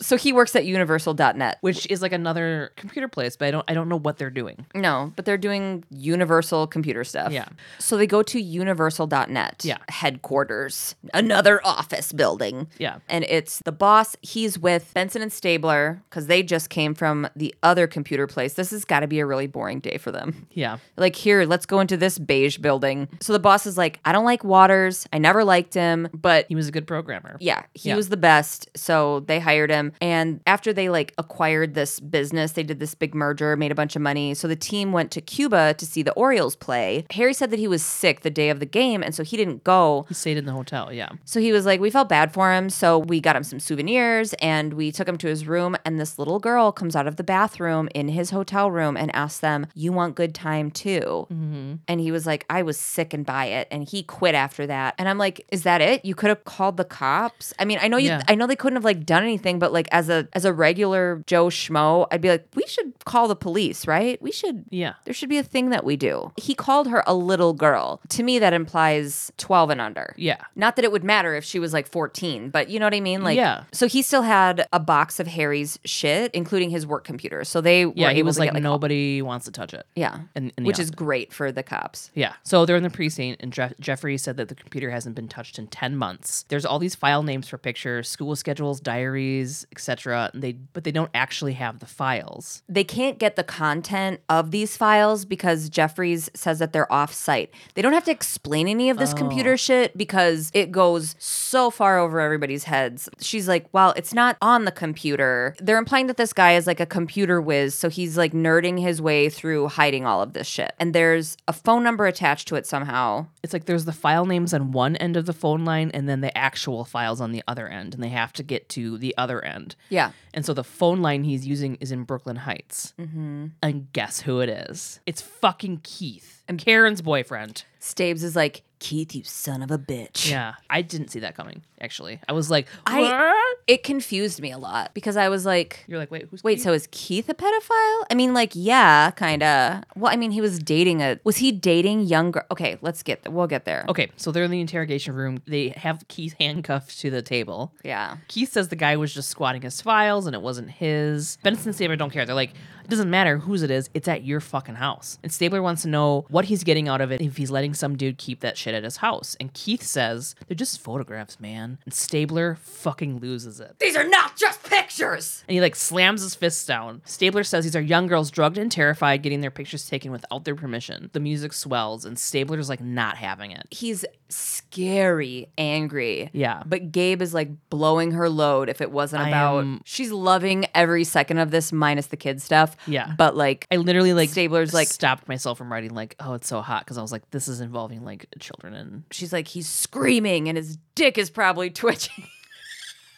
[0.01, 1.59] so he works at universal.net.
[1.61, 4.67] Which is like another computer place, but I don't I don't know what they're doing.
[4.75, 7.33] No, but they're doing universal computer stuff.
[7.33, 7.47] Yeah.
[7.79, 9.79] So they go to universal.net Yeah.
[9.89, 12.69] headquarters, another office building.
[12.79, 12.99] Yeah.
[13.09, 14.17] And it's the boss.
[14.23, 18.55] He's with Benson and Stabler because they just came from the other computer place.
[18.55, 20.47] This has got to be a really boring day for them.
[20.53, 20.79] Yeah.
[20.97, 23.09] Like, here, let's go into this beige building.
[23.21, 25.07] So the boss is like, I don't like Waters.
[25.13, 27.37] I never liked him, but He was a good programmer.
[27.41, 27.97] yeah, he Yeah.
[27.97, 28.69] was the best.
[28.77, 29.93] So they hired him.
[30.01, 33.97] And after they like acquired this business, they did this big merger, made a bunch
[33.97, 34.35] of money.
[34.35, 37.07] So the team went to Cuba to see the Orioles play.
[37.11, 39.03] Harry said that he was sick the day of the game.
[39.03, 40.07] And so he didn't go.
[40.09, 40.93] He stayed in the hotel.
[40.93, 41.11] Yeah.
[41.25, 42.71] So he was like, we felt bad for him.
[42.71, 45.77] So we got him some souvenirs and we took him to his room.
[45.85, 49.41] And this little girl comes out of the bathroom in his hotel room and asks
[49.41, 51.27] them, You want good time too?
[51.31, 51.75] Mm-hmm.
[51.89, 53.69] And he was like, I was sick and by it.
[53.71, 54.95] And he quit after that.
[54.99, 56.05] And I'm like, Is that it?
[56.05, 57.53] You could have called the cops.
[57.59, 58.23] I mean, I know you, Yeah.
[58.29, 61.23] I know they couldn't have like done anything, but like as a, as a regular
[61.27, 64.21] Joe Schmo, I'd be like, We should call the police, right?
[64.23, 64.95] We should Yeah.
[65.05, 66.33] there should be a thing that we do.
[66.37, 68.01] He called her a little girl.
[68.11, 70.15] To me, that implies 12 and under.
[70.17, 70.39] Yeah.
[70.55, 73.01] Not that it would matter if she was like 14, but you know what I
[73.01, 73.23] mean?
[73.23, 73.65] Like, Yeah.
[73.73, 77.45] So he still had a box of Harry's shit, including his work computer.
[77.45, 78.09] So they Yeah.
[78.09, 79.87] were He was like, get, like nobody wants to touch it.
[79.95, 82.11] yeah, in- in which is great for the cops.
[82.15, 82.33] Yeah.
[82.43, 85.59] So they're in the precinct, and Jeff- Jeffries said that the computer hasn't been touched
[85.59, 86.45] in ten months.
[86.49, 90.31] There's all these file names for pictures, school schedules, diaries, etc.
[90.35, 92.63] They but they don't actually have the files.
[92.69, 97.51] They can't get the content of these files because Jeffries says that they're off site.
[97.75, 99.17] They don't have to explain any of this Oh.
[99.17, 103.09] computer shit because it goes so far over everybody's heads.
[103.21, 105.55] She's like, well, it's not on the computer.
[105.61, 107.75] They're implying that this guy is like a computer whiz.
[107.75, 110.73] So he's like nerding his way through hiding all of this shit.
[110.81, 113.27] And there's a phone number attached to it somehow.
[113.43, 116.21] It's like there's the file names on one end of the phone line, and then
[116.21, 119.36] the actual files on the other end, and they have to get to the other
[119.45, 119.77] end.
[119.89, 120.13] Yeah.
[120.35, 122.95] And so the phone line he's using is in Brooklyn Heights.
[122.99, 123.47] Mm-hmm.
[123.63, 125.01] And guess who it is?
[125.07, 127.65] It's fucking Keith, and Karen's boyfriend.
[127.79, 130.31] Stabes is like, Keith, you son of a bitch.
[130.31, 131.63] Yeah, I didn't see that coming.
[131.81, 133.37] Actually, I was like, I- "What?"
[133.67, 136.63] It confused me a lot because I was like, You're like, wait, who's Wait, Keith?
[136.63, 138.05] so is Keith a pedophile?
[138.11, 139.83] I mean, like, yeah, kind of.
[139.97, 141.19] Well, I mean, he was dating a.
[141.25, 142.45] Was he dating younger?
[142.51, 143.31] Okay, let's get.
[143.31, 143.85] We'll get there.
[143.89, 145.39] Okay, so they're in the interrogation room.
[145.47, 147.73] They have Keith handcuffed to the table.
[147.83, 148.19] Yeah.
[148.29, 151.37] Keith says the guy was just squatting his files and it wasn't his.
[151.43, 152.25] Benson and Stabler don't care.
[152.25, 152.53] They're like,
[152.87, 155.19] it doesn't matter whose it is, it's at your fucking house.
[155.23, 157.97] And Stabler wants to know what he's getting out of it if he's letting some
[157.97, 159.37] dude keep that shit at his house.
[159.41, 161.79] And Keith says, they're just photographs, man.
[161.85, 163.77] And Stabler fucking loses it.
[163.81, 165.43] These are not just pictures.
[165.49, 167.03] And he like slams his fists down.
[167.05, 170.55] Stabler says these are young girls drugged and terrified, getting their pictures taken without their
[170.55, 171.11] permission.
[171.13, 173.67] The music swells, and Stabler's like not having it.
[173.71, 176.31] He's scary, angry.
[176.33, 176.63] Yeah.
[176.67, 179.59] But Gabe is like blowing her load if it wasn't about.
[179.61, 182.76] am- She's loving every second of this, minus the kid stuff.
[182.77, 182.89] Stuff.
[182.89, 183.15] Yeah.
[183.17, 186.61] But like, I literally like Stabler's like- stopped myself from writing like, oh, it's so
[186.61, 190.49] hot because I was like, this is involving like children and she's like, he's screaming
[190.49, 192.25] and his dick is probably twitching.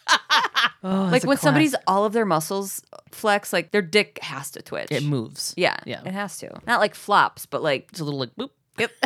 [0.82, 4.88] oh, like when somebody's all of their muscles flex, like their dick has to twitch.
[4.90, 5.54] it moves.
[5.56, 5.76] Yeah.
[5.84, 6.00] Yeah.
[6.04, 6.60] It has to.
[6.66, 8.50] Not like flops, but like, It's a little like boop.
[8.78, 8.90] yep.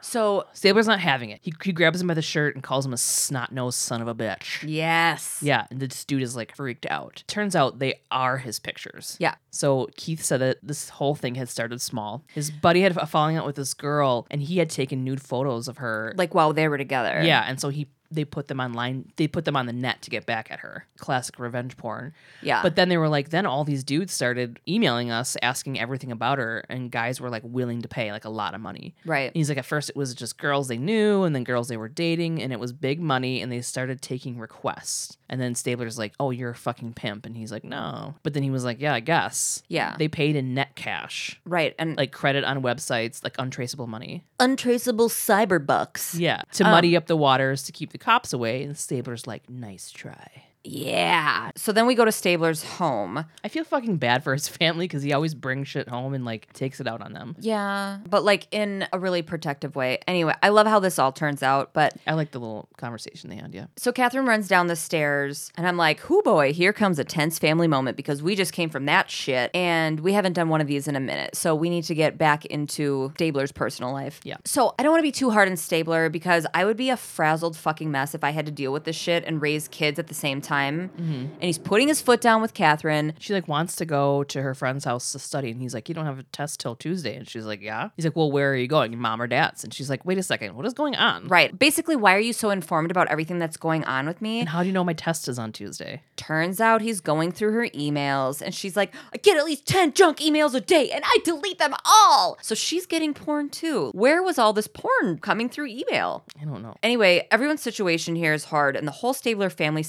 [0.00, 1.40] so, Stabler's not having it.
[1.42, 4.08] He, he grabs him by the shirt and calls him a snot nosed son of
[4.08, 4.64] a bitch.
[4.66, 5.38] yes.
[5.40, 7.22] Yeah, and this dude is like freaked out.
[7.26, 9.16] Turns out they are his pictures.
[9.20, 9.34] Yeah.
[9.50, 12.24] So Keith said that this whole thing had started small.
[12.34, 15.68] His buddy had a falling out with this girl, and he had taken nude photos
[15.68, 16.12] of her.
[16.16, 17.22] Like while they were together.
[17.22, 19.10] yeah, and so he they put them online.
[19.16, 20.86] They put them on the net to get back at her.
[20.98, 22.12] Classic revenge porn.
[22.42, 22.62] Yeah.
[22.62, 26.38] But then they were like, then all these dudes started emailing us, asking everything about
[26.38, 28.94] her, and guys were like willing to pay like a lot of money.
[29.04, 29.28] right.
[29.28, 31.76] And he's like, at first it was just girls they knew, and then girls they
[31.76, 35.16] were dating, and it was big money, and they started taking requests.
[35.28, 37.24] And then Stabler's like, oh, you're a fucking pimp.
[37.24, 38.14] And he's like, no.
[38.22, 39.62] But then he was like, yeah, I guess.
[39.68, 39.96] Yeah.
[39.98, 41.74] They paid in net cash, right.
[41.78, 44.24] And like credit on websites, like untraceable money.
[44.40, 46.14] untraceable cyber bucks.
[46.14, 46.42] Yeah.
[46.54, 48.64] To Um, muddy up the waters to keep the cops away.
[48.64, 50.44] And Stabler's like, nice try.
[50.64, 51.50] Yeah.
[51.56, 53.24] So then we go to Stabler's home.
[53.44, 56.52] I feel fucking bad for his family because he always brings shit home and like
[56.52, 57.36] takes it out on them.
[57.40, 57.98] Yeah.
[58.08, 59.98] But like in a really protective way.
[60.06, 61.72] Anyway, I love how this all turns out.
[61.72, 63.66] But I like the little conversation they had, yeah.
[63.76, 67.38] so Catherine runs down the stairs and I'm like, whoo boy, here comes a tense
[67.38, 70.66] family moment because we just came from that shit and we haven't done one of
[70.66, 71.36] these in a minute.
[71.36, 74.20] So we need to get back into Stabler's personal life.
[74.24, 74.36] Yeah.
[74.44, 76.96] So I don't want to be too hard on Stabler because I would be a
[76.96, 80.06] frazzled fucking mess if I had to deal with this shit and raise kids at
[80.08, 80.51] the same time.
[80.52, 81.02] Mm-hmm.
[81.02, 83.14] And he's putting his foot down with Catherine.
[83.18, 85.94] She like wants to go to her friend's house to study, and he's like, "You
[85.94, 88.56] don't have a test till Tuesday." And she's like, "Yeah." He's like, "Well, where are
[88.56, 88.96] you going?
[88.98, 91.28] Mom or dad's?" And she's like, "Wait a second, what is going on?
[91.28, 91.58] Right.
[91.58, 94.40] Basically, why are you so informed about everything that's going on with me?
[94.40, 97.52] And how do you know my test is on Tuesday?" Turns out he's going through
[97.52, 101.02] her emails and she's like, I get at least 10 junk emails a day and
[101.04, 102.38] I delete them all.
[102.42, 103.90] So she's getting porn too.
[103.92, 106.24] Where was all this porn coming through email?
[106.40, 106.76] I don't know.
[106.82, 109.82] Anyway, everyone's situation here is hard and the whole Stabler family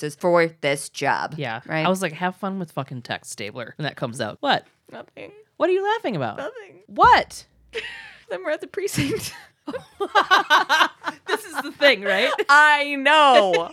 [0.00, 1.34] sacrifices for this job.
[1.36, 1.84] Yeah, Right.
[1.84, 4.38] I was like, "Have fun with fucking text Stabler," and that comes out.
[4.40, 4.66] What?
[4.90, 5.32] Nothing.
[5.56, 6.38] What are you laughing about?
[6.38, 6.82] Nothing.
[6.86, 7.46] What?
[8.30, 9.34] Then we're at the precinct.
[9.66, 12.30] this is the thing, right?
[12.48, 13.72] I know.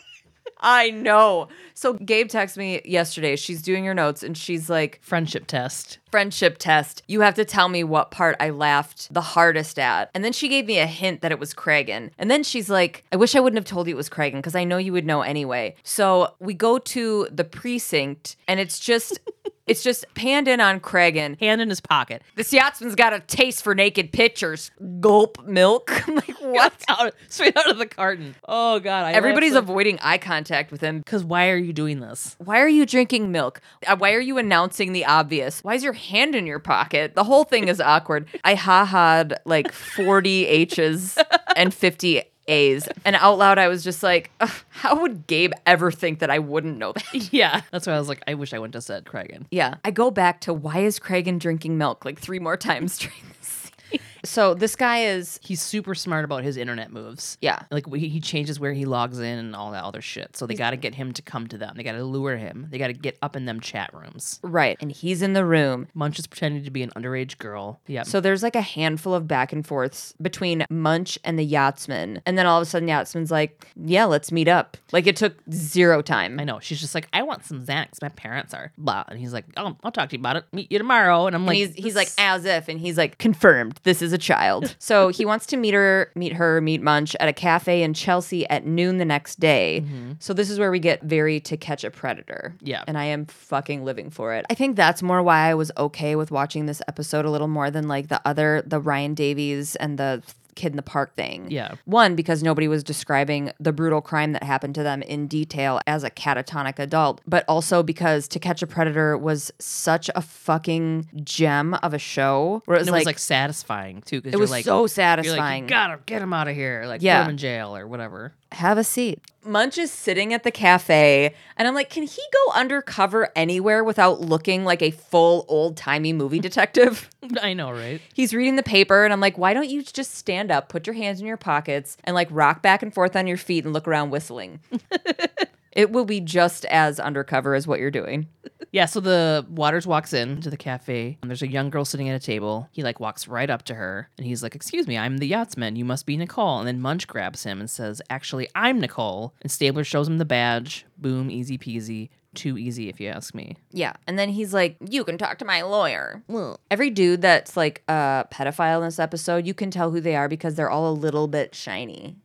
[0.60, 1.48] I know.
[1.74, 3.36] So Gabe texted me yesterday.
[3.36, 6.00] She's doing her notes and she's like, Friendship test.
[6.12, 7.04] friendship test.
[7.08, 10.10] You have to tell me what part I laughed the hardest at.
[10.16, 12.10] And then she gave me a hint that it was Cragen.
[12.18, 14.56] And then she's like, I wish I wouldn't have told you it was Cragen because
[14.56, 15.76] I know you would know anyway.
[15.84, 19.20] So we go to the precinct and it's just.
[19.68, 21.40] It's just panned in on Cragen.
[21.40, 22.22] Hand in his pocket.
[22.36, 24.72] This yachtsman's got a taste for naked pictures.
[25.00, 25.92] Gulp milk.
[26.08, 26.74] I'm like, what?
[26.88, 28.36] Out, straight out of the carton.
[28.48, 31.00] Oh god, I Everybody's avoiding eye contact with him.
[31.00, 32.36] because why are you doing this?
[32.40, 33.62] Why are you drinking milk?
[33.86, 35.64] Uh, Why are you announcing the obvious?
[35.64, 37.14] Why is your hand in your pocket?
[37.16, 38.28] The whole thing is awkward.
[38.44, 41.18] I ha ha'd like 40 H's
[41.56, 42.88] and 50 A's.
[43.06, 44.32] And out loud, I was just like,
[44.70, 47.04] how would Gabe ever think that I wouldn't know that?
[47.32, 49.46] Yeah, that's why I was like, I wish I wouldn't have said Cragen.
[49.52, 49.76] Yeah.
[49.84, 53.48] I go back to why is Cragen drinking milk like three more times during this
[53.48, 54.00] scene?
[54.24, 57.38] So this guy is, He's super smart about his internet moves.
[57.42, 57.60] yeah.
[57.72, 60.36] Like he he changes where he logs in and all that other shit.
[60.36, 61.74] So they got to get him to come to them.
[61.76, 62.68] They got to lure him.
[62.70, 64.40] They got to get up in them chat rooms.
[64.44, 64.78] Right.
[64.82, 65.88] And he's in the room.
[65.94, 67.80] Munch is pretending to be an underage girl.
[67.88, 68.04] Yeah.
[68.04, 72.22] So there's like a handful of back and forths between Munch and the yachtsman.
[72.26, 74.78] And then all of a sudden, yachtsman's like, yeah, let's meet up.
[74.92, 76.40] Like it took zero time.
[76.40, 76.60] I know.
[76.60, 78.02] She's just like, I want some Xanax.
[78.02, 79.04] My parents are blah.
[79.08, 80.46] And he's like, oh, I'll talk to you about it.
[80.52, 81.28] Meet you tomorrow.
[81.28, 84.14] And I'm And like, he's, he's like, as if, and he's like, confirmed, this is
[84.14, 84.76] a child.
[84.80, 88.48] so he wants to meet her, meet her, meet Munch at a cafe in Chelsea
[88.50, 89.84] at noon the next day.
[89.86, 90.14] Mm-hmm.
[90.20, 92.56] So this is where we get very to catch a predator.
[92.62, 92.84] Yeah.
[92.88, 94.46] And I am fucking living for it.
[94.50, 97.72] I think that's more why I was okay with watching this episode a little more
[97.72, 100.24] than like the other, the Ryan Davies and the
[100.58, 101.48] kid in the park thing.
[101.50, 101.76] Yeah.
[101.86, 106.04] One, because nobody was describing the brutal crime that happened to them in detail as
[106.04, 111.76] a catatonic adult, but also because To Catch a Predator was such a fucking gem
[111.76, 114.20] of a show where it was, and it like, was like satisfying too.
[114.22, 115.64] Because it was like, so satisfying.
[115.64, 116.84] like, you gotta get him out of here.
[116.88, 117.20] Like, Yeah.
[117.22, 118.34] put him in jail or whatever.
[118.54, 119.22] Have a seat.
[119.44, 124.20] Munch is sitting at the cafe, and I'm like, can he go undercover anywhere without
[124.20, 127.10] looking like a full old timey movie detective?
[127.42, 128.02] I know, right?
[128.14, 130.96] He's reading the paper, and I'm like, why don't you just stand up, put your
[130.96, 133.88] hands in your pockets, and like rock back and forth on your feet and look
[133.88, 134.60] around whistling?
[135.78, 138.28] it will be just as undercover as what you're doing.
[138.72, 142.10] Yeah, so the Waters walks in to the cafe and there's a young girl sitting
[142.10, 142.68] at a table.
[142.72, 145.76] He like walks right up to her and he's like, "Excuse me, I'm the yachtsman.
[145.78, 149.52] You must be Nicole." And then Munch grabs him and says, "Actually, I'm Nicole." And
[149.52, 150.86] Stabler shows him the badge.
[150.98, 152.10] Boom, easy peasy.
[152.34, 153.56] too easy, if you ask me.
[153.72, 153.94] Yeah.
[154.06, 156.22] And then he's like, You can talk to my lawyer.
[156.70, 160.28] Every dude that's like a pedophile in this episode, you can tell who they are
[160.28, 162.16] because they're all a little bit shiny.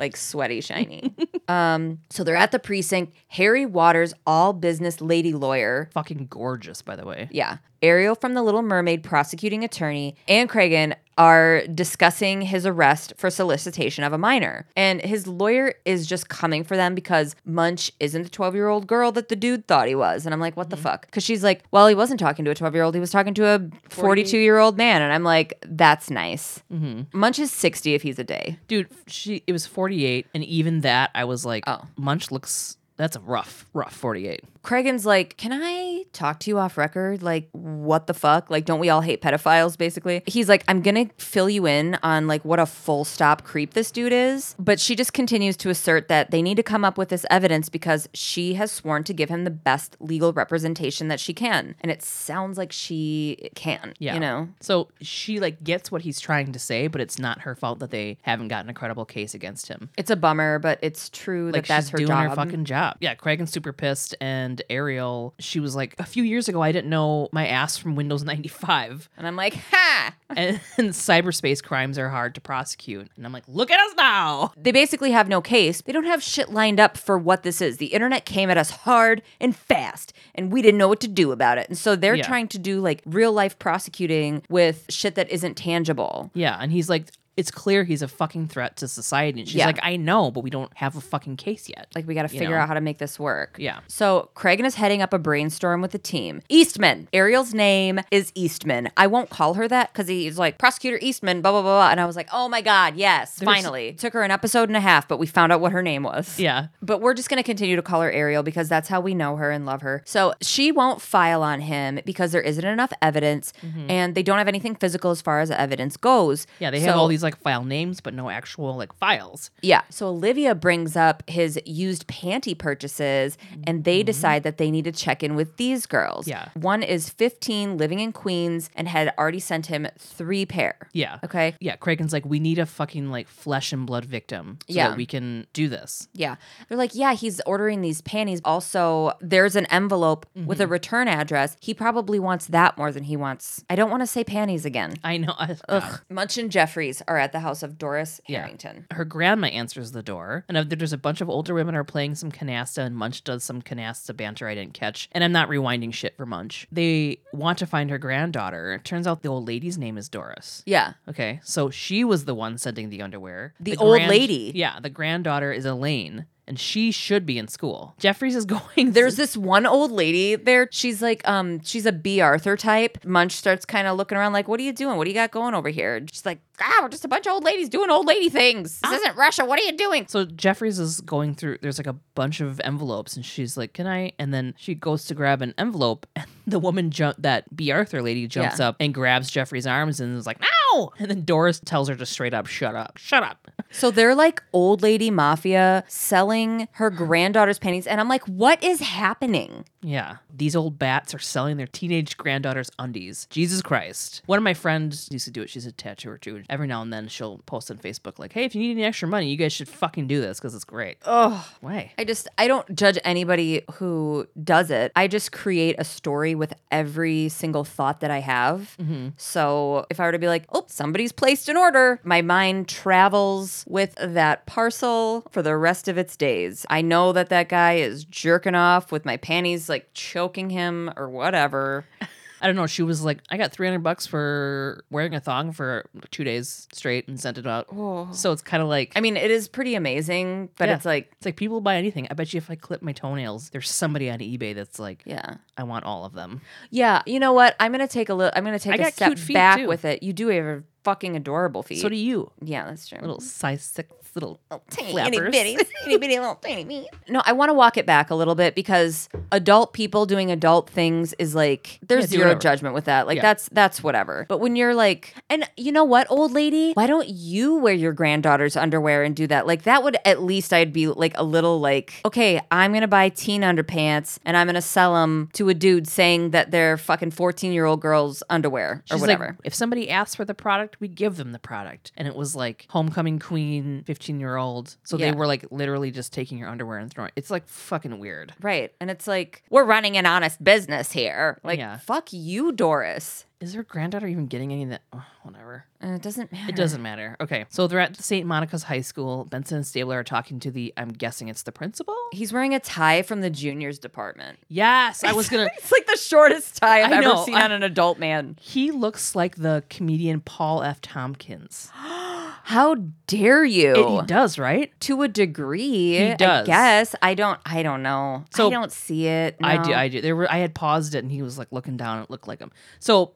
[0.00, 1.14] Like sweaty shiny.
[1.48, 3.14] um, so they're at the precinct.
[3.28, 5.90] Harry Waters, all business lady lawyer.
[5.92, 7.28] Fucking gorgeous, by the way.
[7.30, 7.58] Yeah.
[7.82, 14.02] Ariel from The Little Mermaid, prosecuting attorney, and Cragen are discussing his arrest for solicitation
[14.02, 14.66] of a minor.
[14.74, 18.86] And his lawyer is just coming for them because Munch isn't the 12 year old
[18.86, 20.24] girl that the dude thought he was.
[20.24, 20.84] And I'm like, what the mm-hmm.
[20.84, 21.04] fuck?
[21.04, 23.34] Because she's like, well, he wasn't talking to a 12 year old, he was talking
[23.34, 25.02] to a 42 year old man.
[25.02, 26.62] And I'm like, that's nice.
[26.72, 27.18] Mm-hmm.
[27.18, 28.58] Munch is 60 if he's a day.
[28.66, 31.82] Dude, she it was 48, and even that, I was like, Oh.
[31.96, 32.78] Munch looks.
[32.96, 34.42] That's a rough, rough 48.
[34.62, 37.22] Cragen's like, Can I talk to you off record?
[37.22, 38.50] Like, what the fuck?
[38.50, 40.22] Like, don't we all hate pedophiles, basically?
[40.26, 43.90] He's like, I'm gonna fill you in on like what a full stop creep this
[43.90, 44.54] dude is.
[44.58, 47.68] But she just continues to assert that they need to come up with this evidence
[47.68, 51.74] because she has sworn to give him the best legal representation that she can.
[51.80, 54.14] And it sounds like she can, Yeah.
[54.14, 54.48] you know?
[54.60, 57.90] So she like gets what he's trying to say, but it's not her fault that
[57.90, 59.88] they haven't gotten a credible case against him.
[59.96, 62.28] It's a bummer, but it's true Like that that's she's her doing job.
[62.30, 62.96] her fucking job.
[63.00, 66.90] Yeah, Cragen's super pissed, and Ariel, she was like, a few years ago, I didn't
[66.90, 69.08] know my ass from Windows 95.
[69.16, 70.14] and I'm like, ha!
[70.30, 73.08] and, and cyberspace crimes are hard to prosecute.
[73.16, 74.52] And I'm like, look at us now.
[74.56, 75.80] They basically have no case.
[75.82, 77.76] They don't have shit lined up for what this is.
[77.78, 81.32] The internet came at us hard and fast, and we didn't know what to do
[81.32, 81.68] about it.
[81.68, 82.22] And so they're Yeah.
[82.22, 86.30] trying to do like real life prosecuting with shit that isn't tangible.
[86.34, 89.40] Yeah, and he's like, it's clear he's a fucking threat to society.
[89.40, 89.66] And she's Yeah.
[89.66, 91.86] like, I know, but we don't have a fucking case yet.
[91.94, 92.56] Like we got to figure know?
[92.56, 93.56] out how to make this work.
[93.58, 93.80] Yeah.
[93.86, 96.42] So Cragen is heading up a brainstorm with the team.
[96.48, 97.08] Eastman.
[97.12, 98.90] Ariel's name is Eastman.
[98.96, 101.40] I won't call her that because he's like prosecutor Eastman.
[101.40, 101.78] Blah blah blah.
[101.78, 101.90] blah.
[101.90, 103.92] And I was like, oh my god, yes, finally.
[103.94, 106.38] Took her an episode and a half, but we found out what her name was.
[106.38, 106.66] yeah.
[106.82, 109.36] But we're just going to continue to call her Ariel because that's how we know
[109.36, 110.02] her and love her.
[110.04, 113.52] So she won't file on him because there isn't enough evidence
[113.88, 116.42] and they don't have anything physical as far as evidence goes.
[116.46, 116.54] Mm-hmm.
[116.64, 119.50] Yeah, they have all these like file names, but no actual like files.
[119.62, 119.82] Yeah.
[119.90, 124.92] So Olivia brings up his used panty purchases and they decide that they need to
[124.92, 126.26] check in with these girls.
[126.26, 126.30] Mm-hmm.
[126.30, 126.48] Yeah.
[126.62, 130.76] One is 15, living in Queens, and had already sent him three pair.
[130.92, 131.18] Yeah.
[131.24, 131.54] Okay.
[131.60, 134.88] Yeah, Cragen's like, we need a fucking like flesh and blood victim so Yeah.
[134.88, 136.08] that we can do this.
[136.14, 136.36] Yeah.
[136.68, 138.40] They're like, yeah, he's ordering these panties.
[138.44, 140.72] Also, there's an envelope with a Mm-hmm.
[140.72, 141.56] return address.
[141.60, 143.64] He probably wants that more than he wants.
[143.68, 144.94] I don't want to say panties again.
[145.02, 145.34] I know.
[145.68, 146.00] Ugh.
[146.08, 148.42] Munch and Jeffries are at the house of Doris Yeah.
[148.42, 148.86] Harrington.
[148.92, 152.30] Her grandma answers the door, and there's a bunch of older women are playing some
[152.30, 155.08] canasta, and Munch does some canasta banter I didn't catch.
[155.10, 156.68] And I'm not rewinding shit for Munch.
[156.70, 158.74] They want to find her granddaughter.
[158.74, 160.62] It turns out the old lady's name is Doris.
[160.66, 160.92] Yeah.
[161.08, 163.54] Okay, so she was the one sending the underwear.
[163.58, 164.52] The old lady?
[164.54, 167.94] Yeah, the granddaughter is Elaine, and she should be in school.
[168.00, 168.90] Jeffries is going.
[168.90, 170.68] There's this one old lady there.
[170.72, 173.04] She's like, um, she's a Bea Arthur type.
[173.04, 174.96] Munch starts kind of looking around like, what are you doing?
[174.98, 175.94] What do you got going over here?
[175.94, 178.80] And She's like, ah, we're just a bunch of old ladies doing old lady things.
[178.80, 179.44] This isn't Russia.
[179.44, 180.06] What are you doing?
[180.08, 181.58] So Jeffries is going through.
[181.62, 185.04] There's like a bunch of envelopes, and she's like, "Can I?" And then she goes
[185.06, 188.68] to grab an envelope, and the woman jump that Bea Arthur lady jumps Yeah.
[188.68, 192.06] up and grabs Jeffrey's arms and is like, "No!" And then Doris tells her to
[192.06, 197.58] straight up, "Shut up, shut up." So they're like old lady mafia selling her granddaughter's
[197.58, 197.86] panties.
[197.86, 199.64] And I'm like, what is happening?
[199.82, 203.26] Yeah, these old bats are selling their teenage granddaughter's undies.
[203.30, 204.22] Jesus Christ!
[204.26, 205.50] One of my friends used to do it.
[205.50, 206.42] She's a tattooer too.
[206.50, 209.08] Every now and then she'll post on Facebook like, "Hey, if you need any extra
[209.08, 211.92] money, you guys should fucking do this because it's great." Oh, Why?
[211.96, 214.92] I just I don't judge anybody who does it.
[214.94, 218.76] I just create a story with every single thought that I have.
[218.80, 219.08] Mm-hmm.
[219.16, 223.64] So if I were to be like, "Oh, somebody's placed an order," my mind travels
[223.66, 226.66] with that parcel for the rest of its days.
[226.68, 231.08] I know that that guy is jerking off with my panties like choking him or
[231.08, 231.84] whatever.
[232.42, 232.66] I don't know.
[232.66, 237.06] She was like, I got 300 bucks for wearing a thong for two days straight
[237.06, 237.66] and sent it out.
[237.70, 238.08] Oh.
[238.12, 240.76] So it's kind of like, I mean, it is pretty amazing, but Yeah.
[240.76, 242.06] it's like, it's like people buy anything.
[242.10, 245.34] I bet you if I clip my toenails, there's somebody on eBay that's like, yeah.
[245.58, 246.40] I want all of them.
[246.70, 247.56] Yeah, you know what?
[247.60, 248.32] I'm gonna take a little.
[248.34, 249.68] I'm gonna take I a step back too.
[249.68, 250.02] with it.
[250.02, 251.80] You do have a fucking adorable feet.
[251.82, 252.32] So do you.
[252.40, 253.00] yeah, that's true.
[253.02, 255.30] Little size six little tiny flappers.
[255.30, 256.88] bitty, itty bitty little tiny feet.
[257.10, 260.68] No, I want to walk it back a little bit because adult people doing adult
[260.70, 262.40] things is like there's Yeah, zero whatever.
[262.40, 263.06] judgment with that.
[263.06, 263.22] Like Yeah.
[263.22, 264.26] that's that's whatever.
[264.28, 267.92] But when you're like, and you know what, old lady, why don't you wear your
[267.92, 269.46] granddaughter's underwear and do that?
[269.46, 273.08] Like that would at least I'd be like a little like, okay, I'm gonna buy
[273.10, 277.52] teen underpants and I'm gonna sell them to a dude saying that they're fucking 14
[277.52, 279.26] year old girls underwear or whatever.
[279.26, 281.92] like, if somebody asks for the product, we give them the product.
[281.96, 284.76] And it was like homecoming queen, 15 year old.
[284.84, 285.10] So Yeah.
[285.10, 288.32] they were like literally just taking your underwear and throwing It's like fucking weird.
[288.40, 288.72] Right.
[288.80, 291.40] And it's like like, we're running an honest business here.
[291.44, 291.76] Like, Yeah.
[291.78, 293.26] fuck you, Doris.
[293.40, 294.82] Is her granddaughter even getting any of that?
[294.92, 295.64] Oh, whatever.
[295.82, 296.50] Uh, it doesn't matter.
[296.50, 297.16] It doesn't matter.
[297.22, 297.46] Okay.
[297.48, 298.26] So they're at St.
[298.26, 299.24] Monica's High School.
[299.24, 301.96] Benson and Stabler are talking to the, I'm guessing it's the principal?
[302.12, 304.40] He's wearing a tie from the juniors department.
[304.48, 305.02] Yes.
[305.04, 305.54] I was going to.
[305.56, 308.36] It's like the shortest tie I've I ever know, seen I- on an adult man.
[308.42, 310.82] He looks like the comedian Paul F.
[310.82, 311.70] Tompkins.
[311.74, 312.74] How
[313.06, 313.72] dare you?
[313.74, 314.70] It- he does, right?
[314.80, 316.42] to a degree, He does.
[316.42, 316.94] I guess.
[317.00, 317.40] I don't.
[317.46, 318.24] I don't know.
[318.34, 319.36] So- I don't see it.
[319.42, 319.72] I do.
[319.72, 320.02] I do.
[320.02, 320.30] There were.
[320.30, 321.96] I had paused it, and he was like looking down.
[321.98, 322.50] And it looked like him.
[322.80, 323.12] So,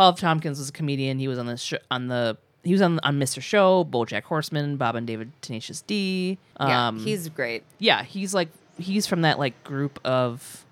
[0.00, 0.18] Paul F.
[0.20, 1.18] Tompkins was a comedian.
[1.18, 2.38] He was on the sh- on the.
[2.64, 3.42] He was on on Mr.
[3.42, 6.38] Show, BoJack Horseman, Bob and David Tenacious D.
[6.58, 7.64] yeah, Um, he's great.
[7.78, 8.02] yeah.
[8.02, 8.48] He's like
[8.78, 10.64] he's from that like group of.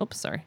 [0.00, 0.46] Oops, sorry.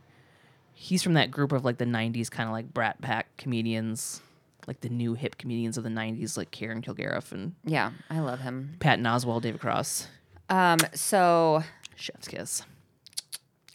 [0.73, 4.19] He's from that group of like the '90s kind of like Brat Pack comedians,
[4.65, 8.39] like the new hip comedians of the '90s, like Karen Kilgariff and Yeah, I love
[8.39, 8.77] him.
[8.79, 10.07] Patton Oswalt, David Cross.
[10.49, 11.63] Um, so
[11.95, 12.63] Chef's kiss.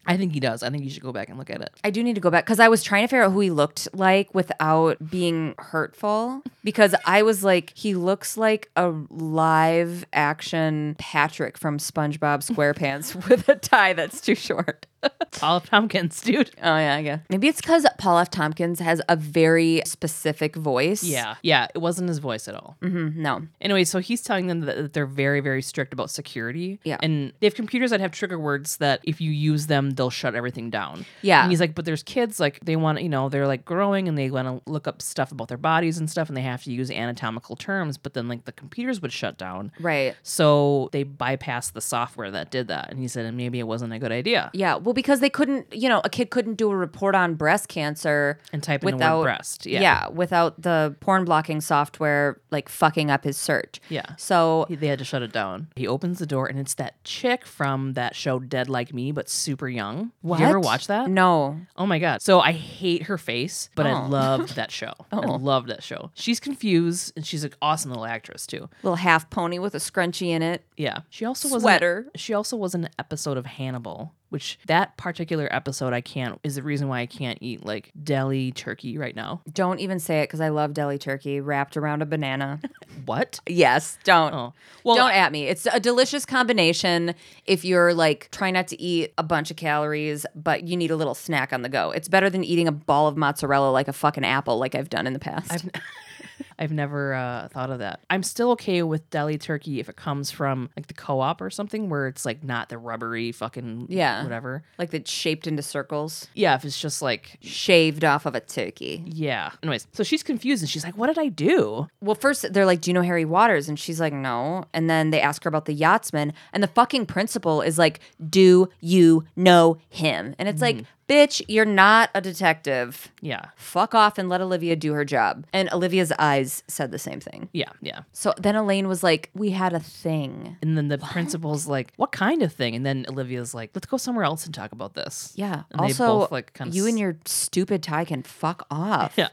[0.08, 0.62] I think he does.
[0.62, 1.70] I think you should go back and look at it.
[1.84, 3.50] I do need to go back because I was trying to figure out who he
[3.50, 6.42] looked like without being hurtful.
[6.64, 13.48] Because I was like, he looks like a live action Patrick from SpongeBob SquarePants with
[13.50, 14.86] a tie that's too short.
[15.32, 15.68] Paul F.
[15.70, 16.50] Tompkins, dude.
[16.62, 17.20] Oh yeah, I guess.
[17.28, 18.30] Maybe it's because Paul F.
[18.30, 21.04] Tompkins has a very specific voice.
[21.04, 22.76] Yeah, yeah, it wasn't his voice at all.
[22.82, 23.42] Mhm, no.
[23.60, 26.80] Anyway, so he's telling them that that they're very, very strict about security.
[26.84, 26.96] Yeah.
[27.02, 30.34] And they have computers that have trigger words that if you use them, they'll shut
[30.34, 31.04] everything down.
[31.22, 31.42] Yeah.
[31.42, 34.16] And he's like, but there's kids, like, they want you know, they're like growing and
[34.16, 36.72] they want to look up stuff about their bodies and stuff and they have to
[36.72, 39.70] use anatomical terms, but then, like, the computers would shut down.
[39.78, 40.16] Right.
[40.22, 42.90] So they bypassed the software that did that.
[42.90, 44.50] And he said, and maybe it wasn't a good idea.
[44.54, 44.76] Yeah.
[44.88, 48.38] Well, because they couldn't, you know, a kid couldn't do a report on breast cancer
[48.54, 49.66] And type in the without word breast.
[49.66, 49.80] Yeah.
[49.82, 50.08] Yeah.
[50.08, 53.82] without the porn blocking software like fucking up his search.
[53.90, 54.06] Yeah.
[54.16, 55.66] So He- They had to shut it down.
[55.76, 59.28] He opens the door and it's that chick from that show Dead Like Me, but
[59.28, 60.12] super young.
[60.24, 60.64] Did you ever What?
[60.64, 61.10] watch that?
[61.10, 61.60] no.
[61.76, 62.22] Oh my god.
[62.22, 64.06] So I hate her face, but I Oh.
[64.08, 64.94] loved that show.
[65.12, 65.34] I Oh.
[65.36, 66.12] loved that show.
[66.14, 68.70] She's confused and she's an awesome little actress too.
[68.82, 70.64] Little half pony with a scrunchie in it.
[70.78, 71.00] Yeah.
[71.10, 72.06] She also was Sweater.
[72.16, 76.62] she also was an episode of Hannibal, which that particular episode I can't is the
[76.62, 79.42] reason why I can't eat like deli turkey right now.
[79.52, 82.60] Don't even say it because I love deli turkey wrapped around a banana.
[83.04, 83.40] What?
[83.46, 83.96] yes.
[84.04, 84.34] Don't.
[84.34, 84.52] Oh.
[84.84, 85.44] Well, don't at me.
[85.44, 87.14] It's a delicious combination
[87.46, 90.96] if you're like trying not to eat a bunch of calories, but you need a
[90.96, 91.90] little snack on the go.
[91.90, 95.06] It's better than eating a ball of mozzarella like a fucking apple, like I've done
[95.06, 95.68] in the past.
[96.58, 98.00] I've never uh, thought of that.
[98.10, 101.88] I'm still okay with deli turkey if it comes from like the co-op or something
[101.88, 104.22] where it's like not the rubbery fucking Yeah.
[104.24, 104.62] whatever.
[104.78, 109.02] like it's shaped into circles, Yeah, if it's just like shaved off of a turkey.
[109.06, 109.50] yeah.
[109.62, 112.80] Anyways, so she's confused and she's like, "What did I do?" Well, first they're like,
[112.80, 115.64] "Do you know Harry Waters?" And she's like, "No." And then they ask her about
[115.66, 120.84] the yachtsman, and the fucking principal is like, "Do you know him?" And it's like,
[121.08, 123.10] "Bitch, you're not a detective.
[123.20, 127.20] Yeah, Fuck off and let Olivia do her job." And Olivia's eyes said the same
[127.20, 127.48] thing.
[127.52, 128.00] yeah, yeah.
[128.12, 132.12] So then Elaine was like, "We had a thing." And then the principal's like, "What
[132.12, 135.32] kind of thing?" And then Olivia's like, "Let's go somewhere else and talk about this."
[135.36, 135.62] Yeah.
[135.70, 139.14] And they also, both, like, kinda you s- and your stupid tie can fuck off.
[139.18, 139.28] Yeah.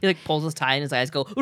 [0.00, 1.26] He like pulls his tie and his eyes go.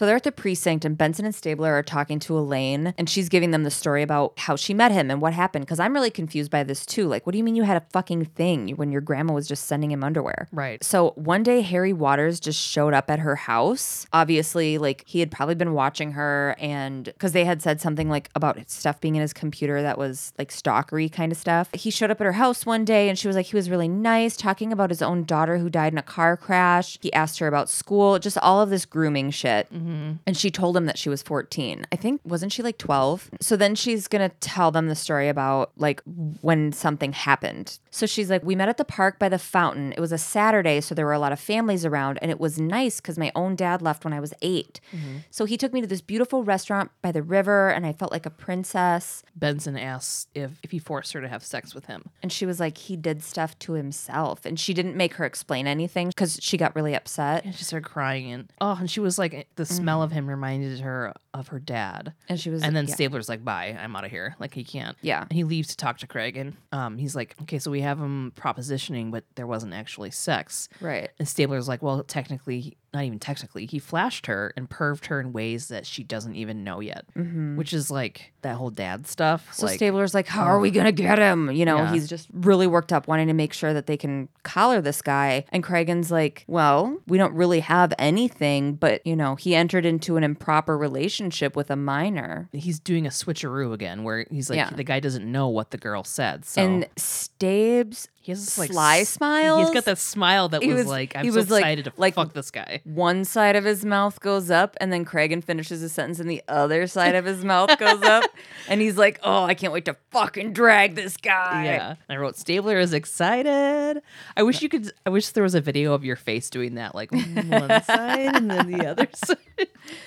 [0.00, 3.28] So they're at the precinct, and Benson and Stabler are talking to Elaine, and she's
[3.28, 5.66] giving them the story about how she met him and what happened.
[5.66, 7.06] Because I'm really confused by this too.
[7.06, 9.66] Like, what do you mean you had a fucking thing when your grandma was just
[9.66, 10.48] sending him underwear?
[10.52, 10.82] Right.
[10.82, 14.06] So one day, Harry Waters just showed up at her house.
[14.14, 18.30] Obviously, like he had probably been watching her, and because they had said something like
[18.34, 21.68] about stuff being in his computer that was like stalkery kind of stuff.
[21.74, 23.88] He showed up at her house one day, and she was like, he was really
[23.88, 26.96] nice, talking about his own daughter who died in a car crash.
[27.02, 29.70] He asked her about school, just all of this grooming shit.
[29.70, 29.89] Mm-hmm.
[30.26, 31.86] And she told him that she was 14.
[31.92, 33.30] I think, wasn't she like 12?
[33.40, 36.02] So then she's going to tell them the story about like
[36.40, 37.78] when something happened.
[37.90, 39.92] So she's like, We met at the park by the fountain.
[39.92, 42.60] It was a Saturday, so there were a lot of families around, and it was
[42.60, 45.16] nice because my own dad left when I was 8 mm-hmm.
[45.30, 48.26] So he took me to this beautiful restaurant by the river, and I felt like
[48.26, 49.22] a princess.
[49.34, 52.10] Benson asks if if he forced her to have sex with him.
[52.22, 54.44] And she was like, He did stuff to himself.
[54.44, 57.44] And she didn't make her explain anything because she got really upset.
[57.44, 60.04] And she started crying and oh, and she was like, eh, the smell mm.
[60.04, 62.12] of him reminded her of her dad.
[62.28, 62.94] And she was And then yeah.
[62.94, 64.96] Stabler's like, "Bye, I'm out of here." Like he can't.
[65.00, 65.22] Yeah.
[65.22, 67.98] And he leaves to talk to Craig, and um, he's like, "Okay, so we have
[67.98, 71.10] him propositioning, but there wasn't actually sex." Right.
[71.18, 75.32] And Stabler's like, "Well, technically, not even technically, he flashed her and perved her in
[75.32, 79.42] ways that she doesn't even know yet, which is like that whole dad stuff.
[79.44, 79.52] Mm-hmm.
[79.52, 81.52] So like, Stabler's like, how are we gonna get him?
[81.52, 81.92] You know, Yeah.
[81.92, 85.44] he's just really worked up, wanting to make sure that they can collar this guy.
[85.50, 90.16] And Cragen's like, well, we don't really have anything, but you know, he entered into
[90.16, 91.19] an improper relationship
[91.56, 92.48] with a minor.
[92.52, 94.70] he's doing a switcheroo again, where he's like, Yeah.
[94.70, 96.44] the guy doesn't know what the girl said.
[96.44, 99.60] So And Stabes he has this like sly s- smiles.
[99.66, 102.14] He's got that smile that was, was- like, I'm so was, like- excited to like-
[102.14, 102.82] fuck this guy.
[102.84, 106.42] one side of his mouth goes up and then Cragen finishes his sentence and the
[106.46, 108.24] other side of his mouth goes up
[108.68, 111.94] and he's like, "Oh, I can't wait to fucking drag this guy." Yeah.
[112.10, 114.02] I wrote Stabler is excited.
[114.36, 116.94] I wish you could I wish there was a video of your face doing that,
[116.94, 117.34] like one
[117.84, 119.38] side and then the other side.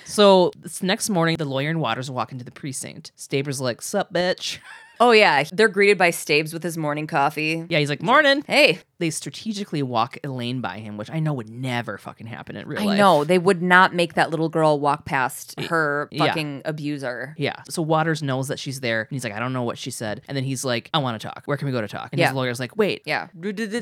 [0.04, 3.10] So this next morning the lawyer and Waters walk into the precinct.
[3.16, 4.58] Stabler's like, Sup, bitch.
[5.00, 7.66] Oh yeah, they're greeted by Stabes with his morning coffee.
[7.68, 8.44] Yeah, he's like, Morning.
[8.46, 12.66] Hey, They strategically walk Elaine by him, which I know would never fucking happen in
[12.66, 12.98] real I life.
[12.98, 16.26] know they would not make that little girl walk past her yeah.
[16.26, 17.34] fucking abuser.
[17.36, 17.56] Yeah.
[17.68, 20.22] So Waters knows that she's there and he's like, I don't know what she said.
[20.28, 21.42] And then he's like, I want to talk.
[21.46, 22.10] Where can we go to talk?
[22.12, 22.28] And Yeah.
[22.28, 23.02] his lawyer's like, wait.
[23.04, 23.28] Yeah,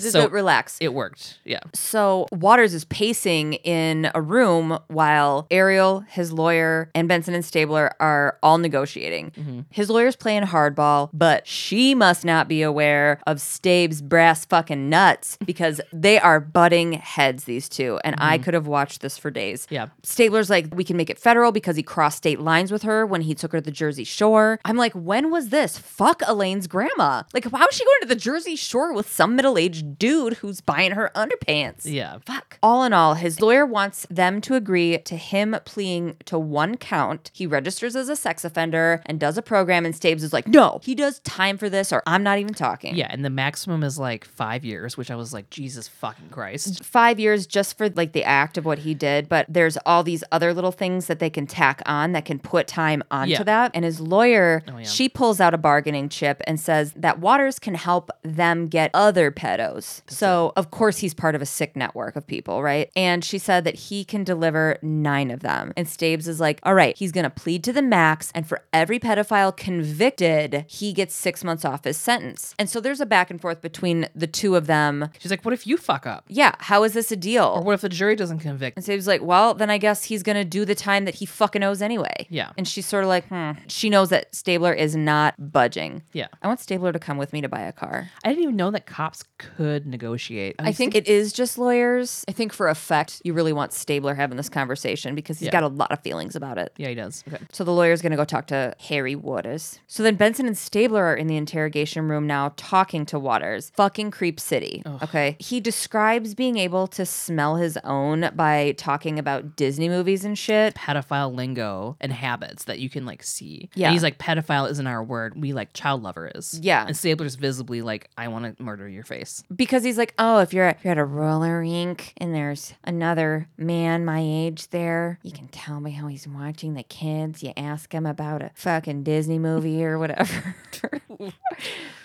[0.01, 0.79] So- relax.
[0.81, 1.41] It worked.
[1.45, 1.61] Yeah.
[1.75, 7.93] So Waters is pacing in a room while Ariel, his lawyer, and Benson and Stabler
[8.01, 9.33] are all negotiating.
[9.33, 9.61] Mm-hmm.
[9.71, 15.39] His lawyer's playing hardball, but she must not be aware of Stabe's brass fucking nuts
[15.45, 17.99] because they are butting heads, these two.
[18.05, 18.45] And I mm-hmm.
[18.45, 19.67] could have watched this for days.
[19.71, 19.89] Yeah.
[20.03, 23.23] Stabler's like, we can make it federal because he crossed state lines with her when
[23.23, 24.59] he took her to the Jersey Shore.
[24.65, 25.79] I'm like, when was this?
[25.79, 27.23] Fuck Elaine's grandma.
[27.35, 30.61] Like, how is she going to the Jersey Shore with some middle aged dude who's
[30.61, 31.83] buying her underpants?
[31.85, 32.19] Yeah.
[32.25, 32.59] Fuck.
[32.63, 37.31] All in all, his lawyer wants them to agree to him pleading to one count.
[37.35, 40.81] He registers as a sex offender and does a program, and Stabes is like, no,
[40.83, 42.95] he does time for this, or I'm not even talking.
[42.95, 43.09] Yeah.
[43.11, 46.85] And the maximum is like five years, which I was like, Jesus fucking Christ.
[46.85, 50.25] five years just for like the act of what he did, but there's all these
[50.33, 53.43] other little things that they can tack on that can put time onto Yeah.
[53.45, 53.71] that.
[53.75, 54.85] And his lawyer, Oh, yeah.
[54.85, 59.31] she pulls out a bargaining chip and says that Waters can help them get other
[59.31, 60.03] pedos.
[60.09, 62.91] so of course he's part of a sick network of people, right?
[62.97, 65.73] And she said that he can deliver nine of them.
[65.77, 68.99] And Stabes is like, all right, he's gonna plead to the max, and for every
[68.99, 72.55] pedophile convicted, he gets six months off his sentence.
[72.59, 74.82] And so there's a back and forth between the two of them.
[75.19, 76.25] She's like, what if you fuck up?
[76.29, 77.45] Yeah, how is this a deal?
[77.45, 78.77] Or what if the jury doesn't convict?
[78.77, 81.63] And Stabe's like, well, then I guess he's gonna do the time that he fucking
[81.63, 82.27] owes anyway.
[82.31, 82.51] Yeah.
[82.57, 83.53] And she's sort of like, hmm.
[83.69, 86.03] She knows that Stabler is not budging.
[86.13, 86.29] Yeah.
[86.43, 88.11] I want Stabler to come with me to buy a car.
[88.25, 90.57] I didn't even know that cops could negotiate.
[90.59, 92.25] I think it is just lawyers.
[92.29, 95.53] I think for effect, you really want Stabler having this conversation because he's Yeah.
[95.53, 96.73] got a lot of feelings about it.
[96.77, 97.25] Yeah, he does.
[97.29, 97.43] Okay.
[97.53, 99.79] So the lawyer's going to go talk to Harry Waters.
[99.87, 103.71] So then Benson and Stabler are in the interrogation room now talking to Waters.
[103.75, 104.72] Fucking Creep City.
[105.03, 105.37] Okay.
[105.39, 110.75] He describes being able to smell his own by talking about Disney movies and shit.
[110.75, 113.69] Pedophile lingo and habits that you can like see.
[113.75, 113.89] Yeah.
[113.89, 115.41] And he's like, pedophile isn't our word.
[115.41, 116.59] We like child lover is.
[116.63, 116.87] Yeah.
[116.87, 119.43] And Stabler's visibly like, I want to murder your face.
[119.55, 123.49] Because he's like, oh, if you're at, you're at a roller rink and there's another
[123.57, 127.43] man my age there, you can tell me how he's watching the kids.
[127.43, 130.57] You ask him about a fucking Disney movie or whatever.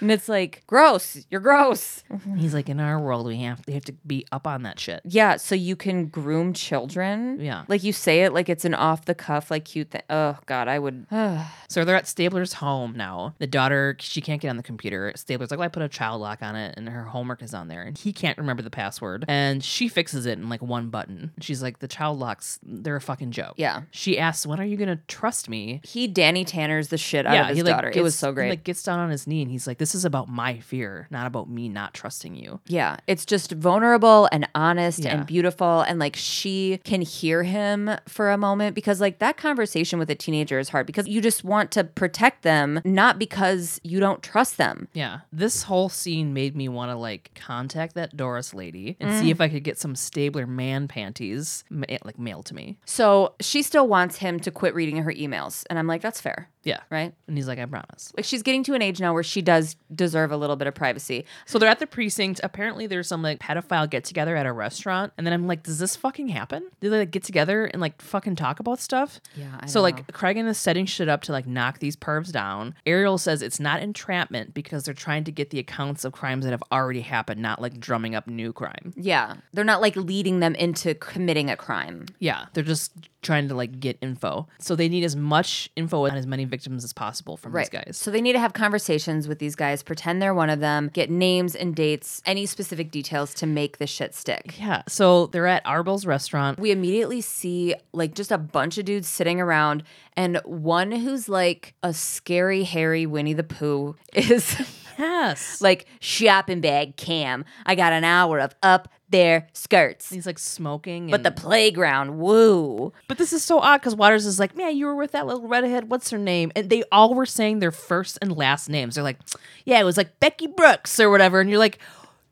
[0.01, 1.25] and it's like, gross.
[1.29, 2.03] You're gross.
[2.37, 5.01] He's like, in our world, we have we have to be up on that shit.
[5.05, 7.39] Yeah, so you can groom children.
[7.39, 7.65] Yeah.
[7.67, 10.01] Like you say it like it's an off the cuff, like cute thing.
[10.09, 11.05] Oh, God, I would.
[11.69, 13.35] So they're at Stabler's home now.
[13.39, 15.11] The daughter, she can't get on the computer.
[15.17, 17.67] Stabler's like, well, I put a child lock on it and her homework is on
[17.67, 17.81] there.
[17.81, 19.25] And he can't remember the password.
[19.27, 21.33] And she fixes it in like one button.
[21.41, 23.55] She's like, the child locks, they're a fucking joke.
[23.57, 23.81] Yeah.
[23.91, 25.81] She asks, when are you going to trust me?
[25.83, 27.89] He Danny Tanner's the shit out of his he like daughter.
[27.89, 28.49] gets, it was so he, great.
[28.49, 31.27] like gets down on his knee and he's like, this is about my fear, not
[31.27, 32.46] about me not trusting you.
[32.67, 35.15] Yeah, it's just vulnerable and honest Yeah.
[35.17, 35.81] and beautiful.
[35.81, 40.15] And like she can hear him for a moment because, like, that conversation with a
[40.15, 44.57] teenager is hard because you just want to protect them, not because you don't trust
[44.57, 44.87] them.
[44.93, 45.19] Yeah.
[45.31, 49.21] This whole scene made me want to like contact that Doris lady and Mm.
[49.21, 52.77] see if I could get some Stabler man panties ma- like mailed to me.
[52.85, 55.63] So she still wants him to quit reading her emails.
[55.69, 56.81] And I'm like, that's fair, Yeah.
[56.89, 57.13] right?
[57.27, 58.11] And he's like, I promise.
[58.15, 60.75] Like, she's getting to an age now where she does deserve a little bit of
[60.75, 61.25] privacy.
[61.45, 62.41] So they're at the precinct.
[62.43, 65.79] Apparently, there's some like pedophile get together at a restaurant, and then I'm like, does
[65.79, 66.63] this fucking happen?
[66.81, 69.19] Do they like get together and like fucking talk about stuff?
[69.35, 70.03] Yeah, I so like know.
[70.13, 72.75] Cragen is setting shit up to like knock these pervs down.
[72.85, 76.51] Ariel says it's not entrapment because they're trying to get the accounts of crimes that
[76.51, 78.93] have already happened, not like drumming up new crime.
[78.95, 82.05] Yeah, they're not like leading them into committing a crime.
[82.19, 82.91] Yeah, they're just
[83.27, 84.47] trying to like get info.
[84.59, 87.97] So they need as much info on as many victims as possible from these guys.
[88.01, 91.11] So they need to have conversations with these guys, pretend they're one of them, get
[91.11, 94.57] names and dates, any specific details to make the shit stick.
[94.59, 94.81] Yeah.
[94.87, 96.57] So they're at Arbel's restaurant.
[96.57, 99.83] We immediately see like just a bunch of dudes sitting around,
[100.15, 104.55] and one who's like a scary, hairy Winnie the Pooh is
[104.97, 105.61] Yes.
[105.61, 107.45] like shopping bag cam.
[107.67, 110.09] I got an hour of up their skirts.
[110.09, 111.09] he's like smoking.
[111.09, 112.91] But the playground, woo.
[113.07, 115.47] But this is so odd because Waters is like, man, you were with that little
[115.47, 115.89] redhead.
[115.89, 116.51] What's her name?
[116.55, 118.95] And they all were saying their first and last names.
[118.95, 119.19] They're like,
[119.65, 121.39] yeah, it was like Becky Brooks or whatever.
[121.39, 121.79] And you're like,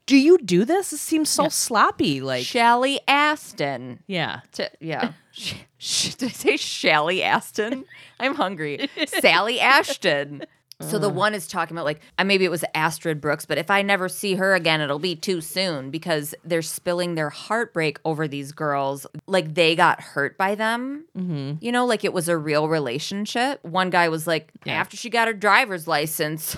[0.06, 0.94] do you do this?
[0.94, 2.22] It seems so sloppy.
[2.22, 4.04] Like, Shelly Aston.
[4.06, 4.42] yeah.
[4.54, 5.14] To, yeah.
[5.78, 7.86] Sh- did I say Shelly Aston?
[8.20, 8.90] I'm hungry.
[9.08, 10.44] Sally Ashton.
[10.82, 13.72] So the one is talking about like uh, maybe it was Astrid Brooks, but if
[13.72, 18.28] I never see her again, it'll be too soon because they're spilling their heartbreak over
[18.28, 21.06] these girls, like they got hurt by them.
[21.18, 21.54] Mm-hmm.
[21.64, 23.64] You know, like it was a real relationship.
[23.64, 24.74] One guy was like, Yeah.
[24.74, 26.58] after she got her driver's license,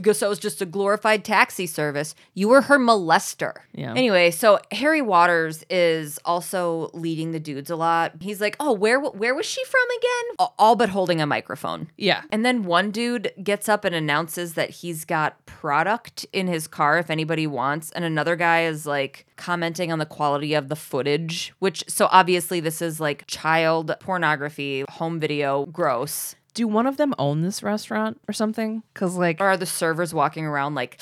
[0.00, 2.14] Guess that was just a glorified taxi service.
[2.34, 3.52] You were her molester.
[3.72, 3.92] Yeah.
[3.92, 8.12] Anyway, so Harry Waters is also leading the dudes a lot.
[8.20, 11.90] He's like, "Oh, where where was she from again?" All but holding a microphone.
[11.96, 12.22] Yeah.
[12.30, 16.98] And then one dude gets up and announces that he's got product in his car
[16.98, 17.90] if anybody wants.
[17.92, 22.60] And another guy is like commenting on the quality of the footage, which so obviously
[22.60, 26.34] this is like child pornography, home video, gross.
[26.58, 28.82] Do one of them own this restaurant or something?
[28.92, 31.00] Because, like, Or are the servers walking around like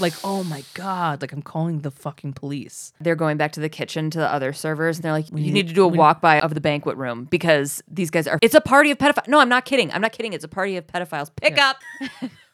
[0.00, 2.92] like, oh my God, like I'm calling the fucking police.
[3.00, 5.54] they're going back to the kitchen to the other servers and they're like, you need-
[5.54, 8.56] need to do a walk by of the banquet room because these guys are, it's
[8.56, 9.28] a party of pedophiles.
[9.28, 9.92] No, I'm not kidding.
[9.92, 10.32] I'm not kidding.
[10.32, 11.30] It's a party of pedophiles.
[11.40, 11.76] Pick up.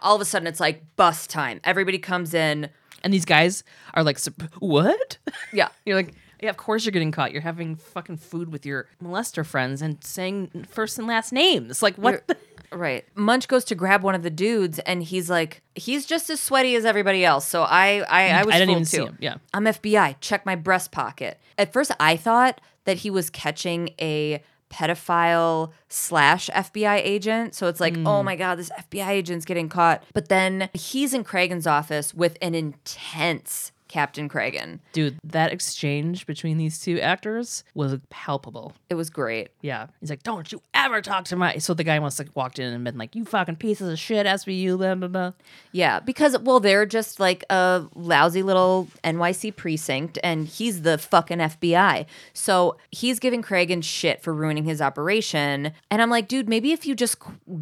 [0.00, 1.60] All of a sudden, it's like bus time.
[1.64, 2.68] Everybody comes in.
[3.04, 3.64] And these guys
[3.94, 5.16] are like, "Sup- what?
[5.54, 5.68] Yeah.
[5.86, 7.32] You're like, yeah, of course you're getting caught.
[7.32, 11.82] You're having fucking food with your molester friends and saying first and last names.
[11.82, 12.26] Like, what?
[12.28, 12.36] the-
[12.70, 13.04] Right.
[13.14, 16.74] Munch goes to grab one of the dudes and he's like, he's just as sweaty
[16.74, 17.46] as everybody else.
[17.46, 18.88] So I I, I was I didn't even too.
[18.88, 19.18] see him.
[19.20, 19.34] Yeah.
[19.52, 20.16] I'm FBI.
[20.22, 21.38] Check my breast pocket.
[21.58, 27.54] At first, I thought that he was catching a pedophile slash FBI agent.
[27.54, 28.06] So it's like, Hmm.
[28.06, 30.02] oh my God, this FBI agent's getting caught.
[30.14, 34.78] But then he's in Cragen's office with an intense Captain Cragen.
[34.94, 38.72] Dude, that exchange between these two actors was palpable.
[38.88, 39.50] It was great.
[39.60, 39.88] Yeah.
[40.00, 41.58] He's like, don't you ever talk to my.
[41.58, 44.24] So the guy must have walked in and been like, you fucking pieces of shit,
[44.24, 45.32] SVU, blah, blah, blah.
[45.72, 51.38] Yeah, because well, they're just like a lousy little NYC precinct, and he's the fucking
[51.38, 52.06] FBI.
[52.32, 56.86] So he's giving Cragen shit for ruining his operation, and I'm like, dude, maybe if
[56.86, 57.18] you just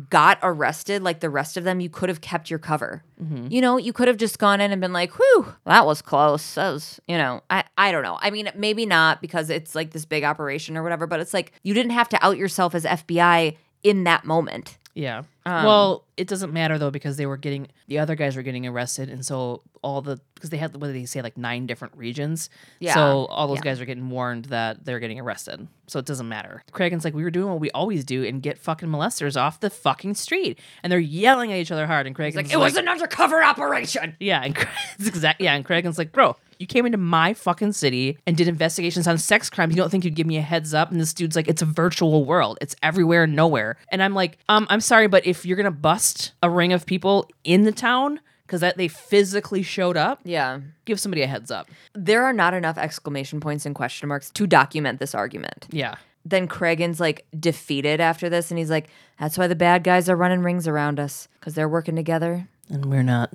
[0.09, 3.03] got arrested like the rest of them, you could have kept your cover.
[3.21, 3.49] Mm-hmm.
[3.51, 6.20] You know, you could have just gone in and been like, "Whew, that was close."
[6.29, 8.19] Was, you know, I I don't know.
[8.21, 11.53] I mean, maybe not because it's like this big operation or whatever, but it's like
[11.63, 14.79] you didn't have to out yourself as FBI in that moment.
[14.95, 15.23] Yeah.
[15.47, 18.67] Um, well, it doesn't matter though because they were getting the other guys were getting
[18.67, 21.97] arrested, and so all the because they had what did they say like nine different
[21.97, 22.51] regions.
[22.81, 22.95] Yeah.
[22.95, 23.63] So all those Yeah.
[23.71, 25.69] guys are getting warned that they're getting arrested.
[25.87, 26.63] So it doesn't matter.
[26.73, 29.71] Cragen's like we were doing what we always do and get fucking molesters off the
[29.71, 32.07] fucking street, and they're yelling at each other hard.
[32.07, 34.17] And Cragen's Like like, it was an undercover operation.
[34.21, 34.57] yeah, and
[34.99, 36.37] it's exact yeah, and Cragen's like, bro.
[36.61, 39.75] You came into my fucking city and did investigations on sex crimes.
[39.75, 40.91] You don't think you'd give me a heads up?
[40.93, 42.59] And this dude's like, it's a virtual world.
[42.61, 43.77] It's everywhere and nowhere.
[43.91, 47.29] And I'm like, um, I'm sorry, but if you're gonna bust a ring of people
[47.45, 50.61] in the town because that they physically showed up, Yeah.
[50.85, 51.69] give somebody a heads up.
[51.95, 55.67] there are not enough exclamation points and question marks to document this argument.
[55.71, 55.95] Yeah.
[56.27, 58.89] Then Cragen's like defeated after this, and he's like,
[59.19, 62.85] "That's why the bad guys are running rings around us because they're working together." And
[62.87, 63.33] we're not.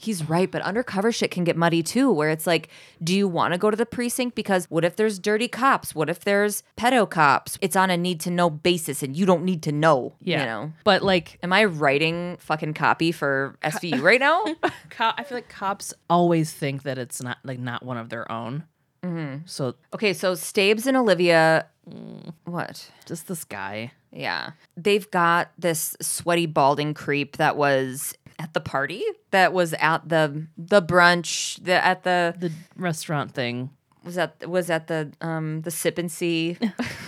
[0.00, 2.68] He's right, but undercover shit can get muddy too, where it's like,
[3.02, 4.36] do you want to go to the precinct?
[4.36, 5.92] Because what if there's dirty cops?
[5.94, 7.58] What if there's pedo cops?
[7.60, 10.14] It's on a need to know basis, and you don't need to know.
[10.22, 10.40] Yeah.
[10.40, 10.72] You know.
[10.84, 14.44] But like, Am I writing fucking copy for SVU right now?
[14.90, 18.30] co- I feel like cops always think that it's not like not one of their
[18.30, 18.64] own.
[19.02, 19.46] Mm-hmm.
[19.46, 21.66] So okay, so Stabes and Olivia.
[22.44, 22.90] What?
[23.06, 23.92] just this guy.
[24.12, 24.50] Yeah.
[24.76, 30.46] They've got this sweaty balding creep that was at the party, that was at the
[30.56, 33.70] the brunch, the at the The restaurant thing.
[34.04, 36.56] was at was at the um the sip and see.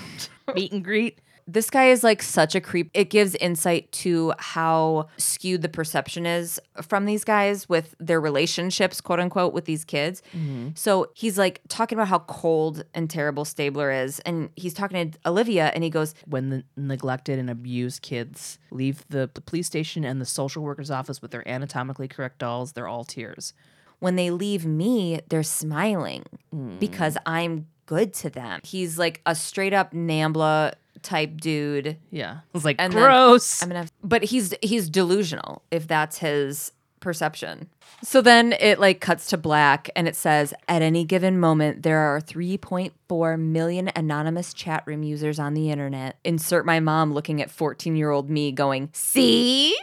[0.55, 1.19] Meet and greet.
[1.53, 2.91] This guy is like such a creep.
[2.95, 9.01] It gives insight to how skewed the perception is from these guys with their relationships,
[9.01, 10.23] quote unquote, with these kids.
[10.33, 10.71] Mm-hmm.
[10.75, 14.21] So he's like talking about how cold and terrible Stabler is.
[14.21, 19.05] And he's talking to Olivia and he goes, when the neglected and abused kids leave
[19.09, 22.89] the, the police station and the social worker's office with their anatomically correct dolls, they're
[22.89, 23.55] all tears.
[24.01, 26.25] when they leave me, they're smiling
[26.55, 26.79] mm.
[26.81, 28.61] because I'm good to them.
[28.65, 30.73] He's like a straight up Nambla
[31.03, 31.97] type dude.
[32.11, 32.39] Yeah.
[32.39, 33.63] It was like And then- gross.
[33.63, 37.69] I'm gonna, have, but he's he's delusional if that's his perception.
[38.03, 41.99] So then it like cuts to black and it says at any given moment there
[41.99, 46.19] are 3.4 million anonymous chat room users on the internet.
[46.25, 49.77] Insert my mom looking at 14 year old me going, see?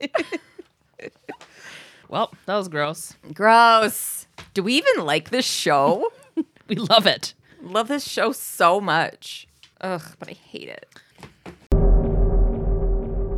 [2.08, 3.14] well, that was gross.
[3.32, 4.26] Gross.
[4.54, 6.10] Do we even like this show?
[6.68, 7.34] We love it.
[7.60, 9.46] Love this show so much.
[9.82, 10.86] Ugh, but I hate it.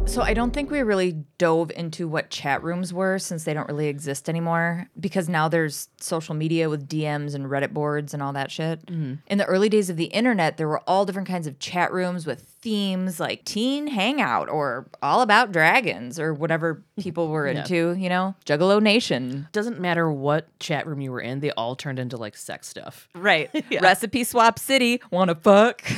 [0.06, 3.66] So I don't think we really dove into what chat rooms were since they don't
[3.68, 8.32] really exist anymore because now there's social media with DMs and Reddit boards and all
[8.34, 8.84] that shit.
[8.86, 9.14] Mm-hmm.
[9.26, 12.26] In the early days of the internet, there were all different kinds of chat rooms
[12.26, 18.08] with themes like teen hangout or all about dragons or whatever people were into, you
[18.08, 18.34] know?
[18.44, 19.48] Juggalo Nation.
[19.52, 23.08] Doesn't matter what chat room you were in, they all turned into like sex stuff.
[23.14, 23.50] Right.
[23.80, 25.00] Recipe Swap City.
[25.10, 25.82] Wanna fuck?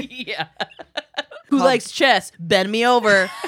[0.00, 0.48] yeah.
[1.48, 2.32] Who likes chess?
[2.38, 3.30] Bend me over.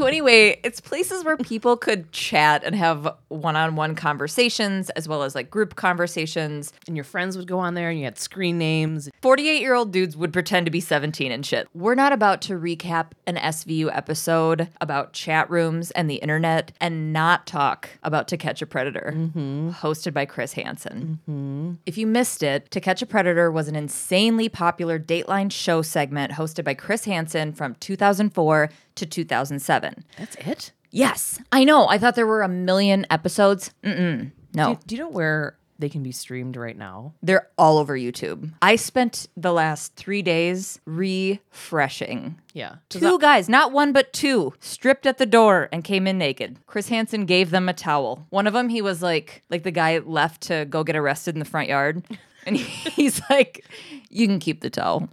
[0.00, 5.34] So anyway, it's places where people could chat and have one-on-one conversations as well as
[5.34, 6.72] like group conversations.
[6.86, 9.10] and your friends would go on there and you had screen names.
[9.22, 11.68] 48-year-old dudes would pretend to be 17 and shit.
[11.74, 17.12] We're not about to recap an SVU episode about chat rooms and the internet and
[17.12, 19.68] not talk about To Catch a Predator, mm-hmm.
[19.68, 21.20] hosted by Chris Hansen.
[21.28, 21.72] Mm-hmm.
[21.84, 26.32] If you missed it, To Catch a Predator was an insanely popular Dateline show segment
[26.32, 28.70] hosted by Chris Hansen from 2004
[29.00, 30.04] to 2007.
[30.16, 30.72] That's it?
[30.92, 31.86] Yes, I know.
[31.88, 33.72] I thought there were a million episodes.
[33.84, 34.30] Mm-mm.
[34.54, 37.14] No, Do, do you know where they can be streamed right now?
[37.22, 38.52] they're all over YouTube.
[38.60, 42.38] I spent the last three days refreshing.
[42.52, 42.76] Yeah.
[42.88, 46.58] Two guys, not one but two, stripped at the door and came in naked.
[46.66, 48.26] Chris Hansen gave them a towel.
[48.30, 51.38] One of them, he was like, like the guy left to go get arrested in
[51.38, 52.02] the front yard.
[52.46, 53.64] And he's like,
[54.10, 55.08] you can keep the towel.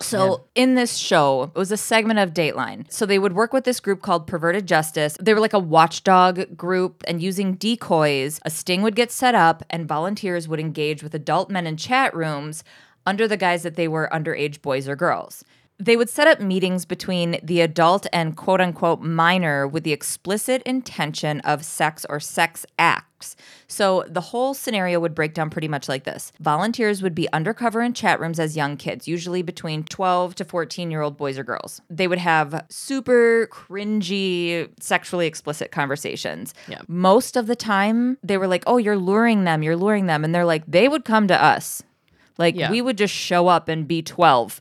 [0.00, 2.90] So in this show, it was a segment of Dateline.
[2.92, 5.16] So they would work with this group called Perverted Justice.
[5.20, 9.62] They were like a watchdog group, and using decoys, a sting would get set up,
[9.70, 12.64] and volunteers would engage with adult men in chat rooms
[13.06, 15.44] under the guise that they were underage boys or girls.
[15.84, 20.62] They would set up meetings between the adult and quote unquote minor with the explicit
[20.62, 23.36] intention of sex or sex acts.
[23.68, 27.82] So the whole scenario would break down pretty much like this volunteers would be undercover
[27.82, 31.44] in chat rooms as young kids, usually between 12 to 14 year old boys or
[31.44, 31.82] girls.
[31.90, 36.54] They would have super cringy, sexually explicit conversations.
[36.66, 36.80] Yeah.
[36.88, 40.24] Most of the time, they were like, oh, you're luring them, you're luring them.
[40.24, 41.82] And they're like, they would come to us.
[42.38, 42.70] Like, Yeah.
[42.70, 44.60] we would just show up and be 12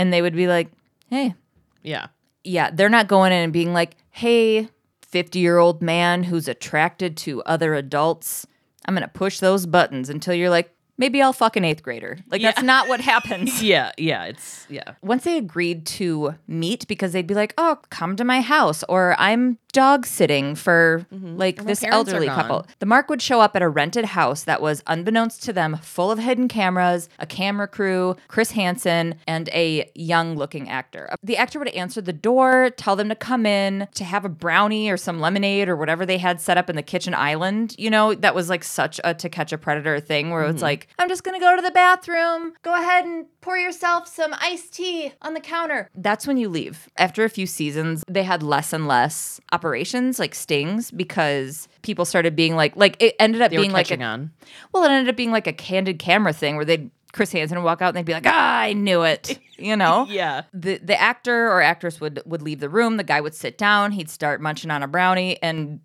[0.00, 0.70] and they would be like,
[1.10, 1.34] hey,
[1.82, 2.06] Yeah.
[2.42, 4.68] yeah, they're not going in and being like, hey,
[5.02, 8.46] 50 year old man who's attracted to other adults,
[8.86, 12.18] I'm going to push those buttons until you're like, maybe I'll fuck an eighth grader.
[12.30, 13.60] Like, that's not what happens.
[13.70, 13.92] Yeah.
[13.98, 14.24] Yeah.
[14.24, 14.94] It's, yeah.
[15.02, 19.14] Once they agreed to meet, because they'd be like, oh, come to my house, or
[19.18, 22.66] I'm dog sitting for like this elderly couple.
[22.80, 26.10] The Mark would show up at a rented house that was unbeknownst to them, full
[26.10, 31.08] of hidden cameras, a camera crew, Chris Hansen, and a young looking actor.
[31.22, 34.90] The actor would answer the door, tell them to come in, to have a brownie
[34.90, 37.74] or some lemonade or whatever they had set up in the kitchen island.
[37.78, 40.88] You know, that was like such a to catch a predator thing where it's like,
[40.98, 42.52] I'm just gonna go to the bathroom.
[42.62, 45.88] Go ahead and pour yourself some iced tea on the counter.
[45.94, 46.88] That's when you leave.
[46.96, 52.36] After a few seasons, they had less and less operations like stings because people started
[52.36, 54.30] being like like it ended up They were being like a, on.
[54.72, 57.64] well, it ended up being like a candid camera thing where they'd Chris Hansen would
[57.64, 59.38] walk out and they'd be like, ah, I knew it.
[59.60, 60.06] You know?
[60.08, 60.44] Yeah.
[60.54, 63.92] The the actor or actress would would leave the room, the guy would sit down,
[63.92, 65.80] he'd start munching on a brownie, and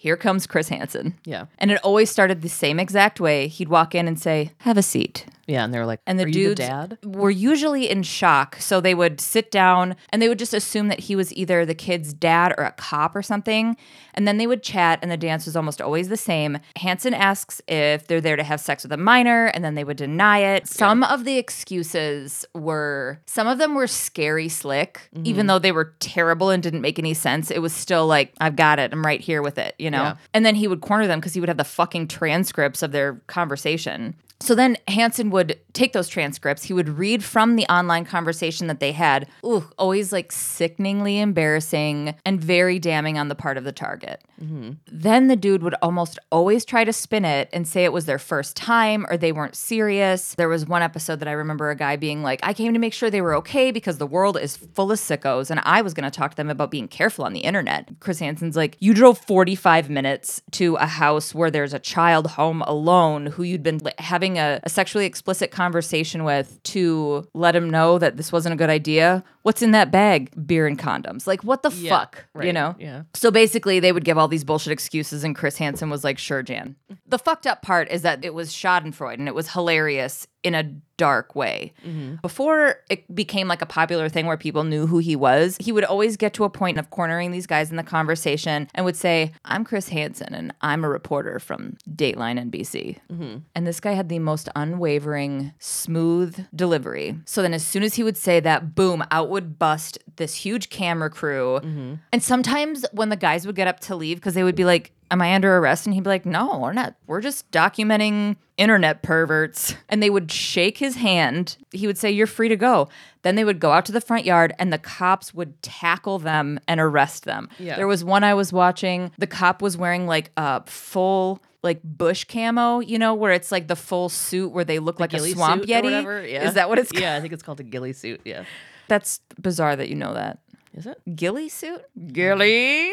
[0.00, 1.18] here comes Chris Hansen.
[1.26, 1.44] Yeah.
[1.58, 3.48] And it always started the same exact way.
[3.48, 5.26] He'd walk in and say, Have a seat.
[5.50, 5.64] Yeah.
[5.64, 6.98] And they were like, And the dudes the dad?
[7.04, 8.56] were usually in shock.
[8.60, 11.74] So they would sit down and they would just assume that he was either the
[11.74, 13.76] kid's dad or a cop or something.
[14.14, 16.58] And then they would chat, and the dance was almost always the same.
[16.76, 19.96] Hansen asks if they're there to have sex with a minor, and then they would
[19.96, 20.66] deny it.
[20.66, 25.26] Some of the excuses were, some of them were scary slick, Mm-hmm.
[25.26, 27.50] even though they were terrible and didn't make any sense.
[27.50, 28.92] It was still like, I've got it.
[28.92, 30.02] I'm right here with it, you know?
[30.02, 30.16] Yeah.
[30.34, 33.14] And then he would corner them because he would have the fucking transcripts of their
[33.28, 34.14] conversation.
[34.40, 36.64] So then Hansen would take those transcripts.
[36.64, 39.28] He would read from the online conversation that they had.
[39.44, 44.22] Ooh, always like sickeningly embarrassing and very damning on the part of the target.
[44.42, 44.72] Mm-hmm.
[44.86, 48.18] Then the dude would almost always try to spin it and say it was their
[48.18, 50.34] first time or they weren't serious.
[50.34, 52.94] There was one episode that I remember a guy being like, I came to make
[52.94, 56.10] sure they were okay because the world is full of sickos and I was going
[56.10, 57.88] to talk to them about being careful on the internet.
[58.00, 62.62] Chris Hansen's like, You drove 45 minutes to a house where there's a child home
[62.62, 63.92] alone who you'd been li-
[64.30, 68.56] having a, a sexually explicit conversation with to let him know that this wasn't a
[68.56, 69.24] good idea.
[69.42, 70.30] What's in that bag?
[70.46, 71.26] Beer and condoms.
[71.26, 72.24] Like, what the Yeah, fuck?
[72.42, 72.74] You know?
[72.78, 73.02] yeah.
[73.14, 76.42] So basically, they would give all these bullshit excuses, and Chris Hansen was like, sure,
[76.42, 76.76] Jan.
[77.06, 80.62] The fucked up part is that it was Schadenfreude and it was hilarious in a
[80.96, 81.72] dark way.
[81.86, 82.16] Mm-hmm.
[82.22, 85.84] Before it became like a popular thing where people knew who he was, he would
[85.84, 89.32] always get to a point of cornering these guys in the conversation and would say,
[89.44, 92.98] I'm Chris Hansen and I'm a reporter from Dateline NBC.
[93.12, 93.38] Mm-hmm.
[93.54, 97.18] And this guy had the most unwavering, smooth delivery.
[97.24, 100.70] So then, as soon as he would say that, boom, out would bust this huge
[100.70, 101.60] camera crew.
[101.62, 101.94] Mm-hmm.
[102.12, 104.92] And sometimes when the guys would get up to leave, because they would be like,
[105.12, 105.86] Am I under arrest?
[105.86, 106.94] And he'd be like, No, we're not.
[107.06, 109.74] We're just documenting internet perverts.
[109.88, 111.56] And they would shake his hand.
[111.72, 112.88] He would say, You're free to go.
[113.22, 116.60] Then they would go out to the front yard and the cops would tackle them
[116.68, 117.48] and arrest them.
[117.58, 117.76] Yeah.
[117.76, 119.10] There was one I was watching.
[119.18, 123.68] The cop was wearing like a full like bush camo, you know, where it's like
[123.68, 126.30] the full suit where they look like a swamp yeti.
[126.30, 126.44] Yeah.
[126.44, 127.00] Is that what it's called?
[127.02, 128.20] Yeah, I think it's called a ghillie suit.
[128.24, 128.44] Yeah.
[128.90, 130.40] That's bizarre that you know that.
[130.74, 131.00] Is it?
[131.14, 131.80] Gilly suit?
[132.12, 132.90] Gilly.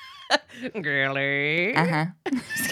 [0.82, 1.74] Ghillie.
[1.74, 2.06] Uh-huh.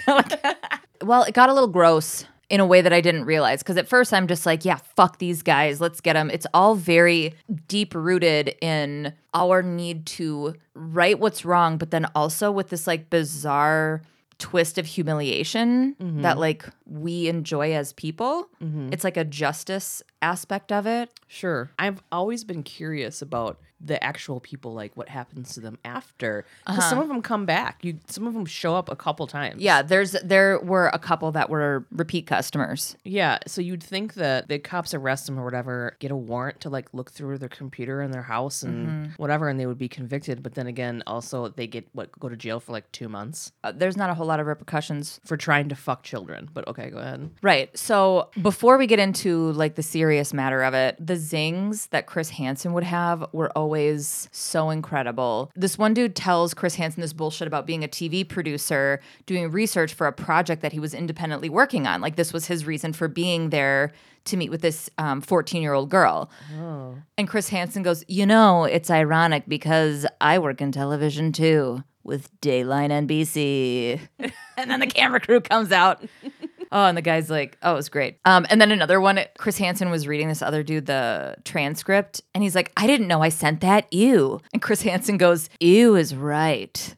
[1.02, 3.88] well, it got a little gross in a way that I didn't realize because at
[3.88, 6.30] first I'm just like, yeah, fuck these guys, let's get them.
[6.30, 7.34] It's all very
[7.68, 13.10] deep rooted in our need to right what's wrong, but then also with this like
[13.10, 14.00] bizarre
[14.38, 18.48] twist of humiliation that like we enjoy as people.
[18.62, 18.90] Mm-hmm.
[18.92, 21.10] It's like a justice aspect of it.
[21.26, 21.70] Sure.
[21.78, 26.46] I've always been curious about the actual people, like what happens to them after.
[26.64, 26.90] Because uh-huh.
[26.90, 27.84] some of them come back.
[27.84, 29.60] You, some of them show up a couple times.
[29.60, 32.96] Yeah, there's there were a couple that were repeat customers.
[33.04, 33.38] Yeah.
[33.46, 36.88] So you'd think that the cops arrest them or whatever, get a warrant to like
[36.94, 39.22] look through their computer in their house and mm-hmm.
[39.22, 40.42] whatever, and they would be convicted.
[40.42, 43.72] But then again, also they get what go to jail for like two months Uh,
[43.72, 46.48] there's not a whole lot of repercussions for trying to fuck children.
[46.52, 47.30] But okay, go ahead.
[47.42, 47.76] Right.
[47.76, 52.30] So before we get into like the serious matter of it, the zings that Chris
[52.30, 55.50] Hansen would have were always so incredible.
[55.54, 59.94] This one dude tells Chris Hansen this bullshit about being a TV producer, doing research
[59.94, 62.00] for a project that he was independently working on.
[62.00, 63.92] Like this was his reason for being there
[64.26, 66.30] to meet with this um, 14 year old girl.
[66.58, 66.96] Oh.
[67.16, 72.40] And Chris Hansen goes, You know, it's ironic because I work in television too with
[72.40, 74.00] Dateline NBC.
[74.56, 76.04] and then the camera crew comes out.
[76.76, 78.18] Oh, and the guy's like, oh, it was great.
[78.26, 82.44] Um, and then another one, Chris Hansen was reading this other dude the transcript, and
[82.44, 83.90] he's like, I didn't know I sent that.
[83.90, 84.42] Ew.
[84.52, 86.94] And Chris Hansen goes, Ew is right.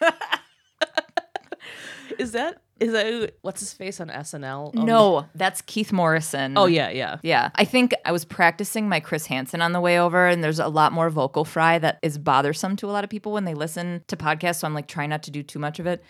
[2.16, 4.76] Is that is that what's his face on SNL?
[4.76, 6.56] Um, No, that's Keith Morrison.
[6.56, 7.18] Oh yeah, yeah.
[7.22, 10.58] Yeah, I think I was practicing my Chris Hansen on the way over, and there's
[10.58, 13.54] a lot more vocal fry that is bothersome to a lot of people when they
[13.54, 14.56] listen to podcasts.
[14.60, 16.04] So I'm like trying not to do too much of it.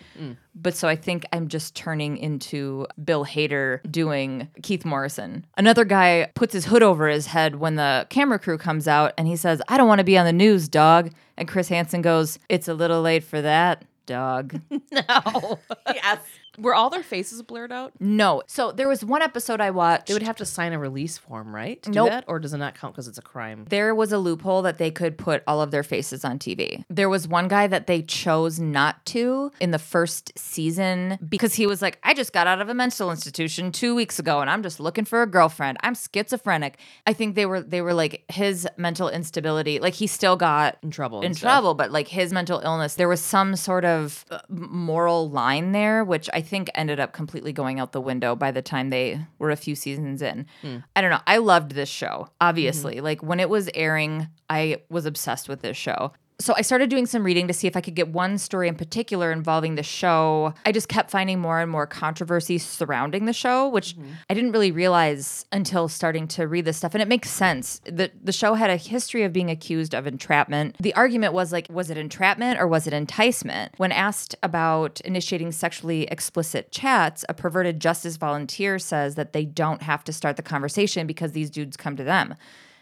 [0.55, 5.45] But so I think I'm just turning into Bill Hader doing Keith Morrison.
[5.57, 9.27] Another guy puts his hood over his head when the camera crew comes out, and
[9.27, 12.37] he says, "I don't want to be on the news, dog." And Chris Hansen goes,
[12.49, 14.59] "It's a little late for that." Dog.
[14.91, 15.59] No.
[15.93, 16.19] yes.
[16.61, 17.93] Were all their faces blurred out?
[17.99, 18.43] No.
[18.47, 20.07] So there was one episode I watched.
[20.07, 21.81] They would have to sign a release form, right?
[21.83, 22.07] To Nope.
[22.07, 22.23] do that?
[22.27, 23.65] Or does it not count because it's a crime?
[23.69, 26.83] there was a loophole that they could put all of their faces on TV.
[26.89, 31.65] There was one guy that they chose not to in the first season because he
[31.67, 34.63] was like, I just got out of a mental institution 2 weeks ago and I'm
[34.63, 35.77] just looking for a girlfriend.
[35.81, 36.77] I'm schizophrenic.
[37.07, 40.91] I think they were they were like his mental instability, like he still got In
[40.91, 41.21] trouble.
[41.21, 45.71] in trouble, but like his mental illness, there was some sort of uh, moral line
[45.71, 49.21] there, which I think ended up completely going out the window by the time they
[49.37, 50.45] were a few seasons in.
[50.61, 50.77] Hmm.
[50.95, 51.21] I don't know.
[51.27, 52.95] I loved this show, obviously.
[52.95, 53.03] Mm-hmm.
[53.03, 56.11] Like when it was airing, I was obsessed with this show.
[56.41, 58.75] So I started doing some reading to see if I could get one story in
[58.75, 60.53] particular involving the show.
[60.65, 64.11] I just kept finding more and more controversy surrounding the show, which mm-hmm.
[64.29, 66.95] I didn't really realize until starting to read this stuff.
[66.95, 67.81] And it makes sense.
[67.83, 70.77] The the show had a history of being accused of entrapment.
[70.79, 73.73] The argument was like, was it entrapment or was it enticement?
[73.75, 79.81] When asked about initiating sexually explicit chats, a perverted justice volunteer says that they don't
[79.81, 82.35] have to start the conversation because these dudes come to them.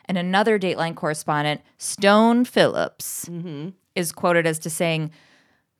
[0.07, 3.69] And another Dateline correspondent, Stone Phillips, mm-hmm.
[3.95, 5.11] is quoted as to saying,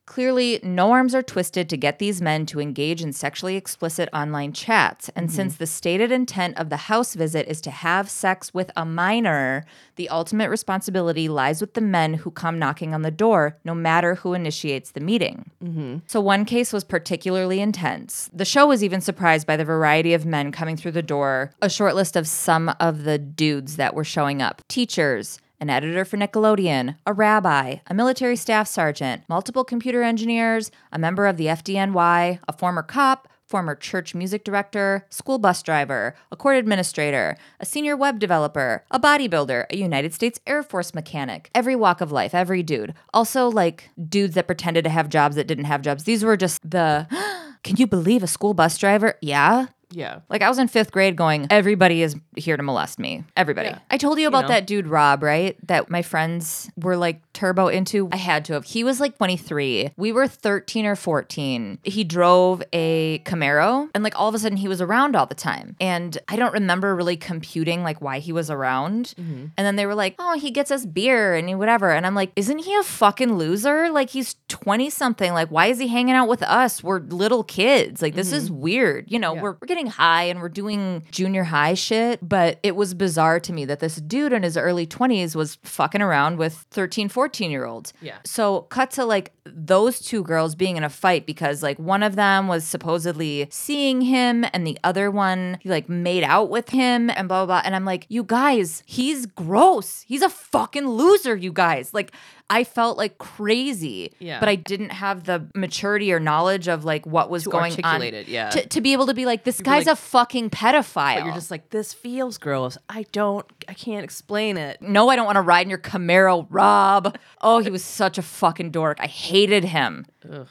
[0.07, 4.53] Clearly, no arms are twisted to get these men to engage in sexually explicit online
[4.53, 5.09] chats.
[5.09, 8.85] And since the stated intent of the house visit is to have sex with a
[8.85, 9.65] minor,
[9.97, 14.15] the ultimate responsibility lies with the men who come knocking on the door, no matter
[14.15, 15.51] who initiates the meeting.
[15.61, 15.97] Mm-hmm.
[16.07, 18.29] So, one case was particularly intense.
[18.31, 21.51] The show was even surprised by the variety of men coming through the door.
[21.61, 26.05] A short list of some of the dudes that were showing up teachers, an editor
[26.05, 31.45] for Nickelodeon, a rabbi, a military staff sergeant, multiple computer engineers, a member of the
[31.47, 37.65] FDNY, a former cop, former church music director, school bus driver, a court administrator, a
[37.65, 41.49] senior web developer, a bodybuilder, a United States Air Force mechanic.
[41.55, 42.93] Every walk of life, every dude.
[43.13, 46.03] Also, like dudes that pretended to have jobs that didn't have jobs.
[46.03, 47.07] These were just the.
[47.63, 49.15] Can you believe a school bus driver?
[49.21, 49.67] Yeah.
[49.91, 50.19] Yeah.
[50.29, 53.23] Like I was in fifth grade going, everybody is here to molest me.
[53.35, 53.69] Everybody.
[53.69, 53.79] Yeah.
[53.89, 54.47] I told you about know.
[54.49, 55.55] that dude Rob, right?
[55.67, 58.09] That my friends were like turbo into.
[58.11, 58.65] I had to have.
[58.65, 59.91] He was like 23.
[59.95, 61.79] We were 13 or 14.
[61.83, 65.35] He drove a Camaro and like all of a sudden he was around all the
[65.35, 65.75] time.
[65.79, 69.13] And I don't remember really computing like why he was around.
[69.17, 69.45] Mm-hmm.
[69.55, 71.91] And then they were like, oh, he gets us beer and whatever.
[71.91, 73.89] And I'm like, isn't he a fucking loser?
[73.89, 75.33] Like he's 20 something.
[75.33, 76.83] Like why is he hanging out with us?
[76.83, 78.01] We're little kids.
[78.01, 78.61] Like this is mm-hmm.
[78.61, 79.11] weird.
[79.11, 79.41] You know, Yeah.
[79.41, 82.27] we're, we're getting high and we're doing junior high shit.
[82.27, 86.01] But it was bizarre to me that this dude in his early 20s was fucking
[86.01, 87.93] around with 13, 14 year olds.
[88.01, 88.17] Yeah.
[88.25, 92.15] So cut to like those two girls being in a fight because like one of
[92.15, 97.11] them was supposedly seeing him and the other one he like made out with him
[97.11, 97.61] and blah blah blah.
[97.63, 100.01] And I'm like, you guys, he's gross.
[100.07, 101.93] He's a fucking loser, you guys.
[101.93, 102.11] Like
[102.49, 104.13] I felt like crazy.
[104.19, 104.39] Yeah.
[104.39, 108.01] But I didn't have the maturity or knowledge of like what was To going on.
[108.01, 108.49] it, yeah.
[108.51, 111.15] To, to be able to be like, this be guy's like- a fucking pedophile.
[111.15, 112.77] But you're just like, this feels gross.
[112.89, 114.81] I don't, I can't explain it.
[114.81, 117.17] no, I don't want to ride in your Camaro, Rob.
[117.41, 118.97] Oh, he was such a fucking dork.
[119.01, 120.05] I hated him.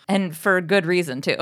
[0.08, 1.36] And for a good reason, too.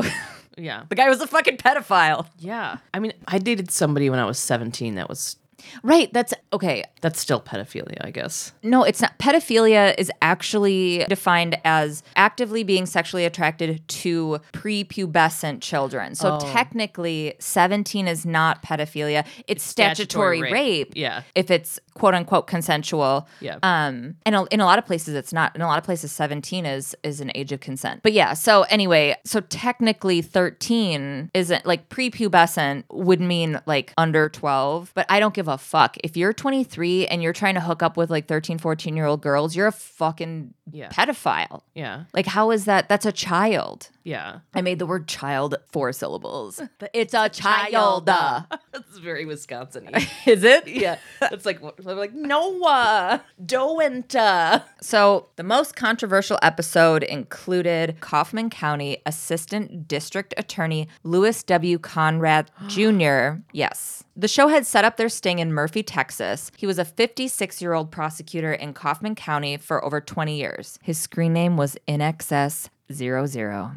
[0.57, 0.85] Yeah.
[0.89, 2.27] the guy was a fucking pedophile.
[2.39, 2.79] Yeah.
[2.93, 5.37] I mean, I dated somebody when I was 17 that was,
[5.83, 6.13] Right.
[6.13, 6.85] That's okay.
[7.01, 8.53] that's still pedophilia, I guess.
[8.63, 9.19] No, it's not.
[9.19, 16.15] Pedophilia is actually defined as actively being sexually attracted to prepubescent children.
[16.15, 16.53] So Oh.
[16.53, 19.27] technically, 17 is not pedophilia.
[19.47, 20.53] It's, statutory, statutory rape.
[20.53, 20.93] rape.
[20.97, 21.23] Yeah.
[21.35, 23.27] If it's quote unquote consensual.
[23.41, 23.59] Yeah.
[23.63, 25.55] Um, and a- in a lot of places, it's not.
[25.55, 28.01] In a lot of places, 17 is is an age of consent.
[28.03, 28.35] But yeah.
[28.35, 34.93] So anyway, so technically, 13 isn't like prepubescent would mean like under 12.
[34.95, 37.97] But I don't give a fuck if you're 23 and you're trying to hook up
[37.97, 39.55] with like 13, 14 year old girls.
[39.57, 40.89] You're a fucking Yeah.
[40.89, 41.63] pedophile.
[41.75, 42.05] Yeah.
[42.15, 42.89] Like, how is that?
[42.89, 43.91] That's a child.
[44.03, 44.39] Yeah.
[44.55, 46.61] I made the word child four syllables.
[46.93, 48.07] It's a child.
[48.07, 49.89] That's very Wisconsin.
[50.27, 50.67] Is it?
[50.69, 50.99] yeah.
[51.23, 54.63] It's like, I'm like, Noah, Doenta.
[54.81, 61.79] So, the most controversial episode included Kaufman County Assistant District Attorney Louis W.
[61.79, 63.41] Conrad Jr.
[63.53, 64.04] Yes.
[64.17, 66.53] The show had set up their sting in Murphy, Texas.
[66.57, 70.79] He was a 56 year old prosecutor in Kaufman County for over 20 years.
[70.83, 73.73] His screen name was In Excess 00.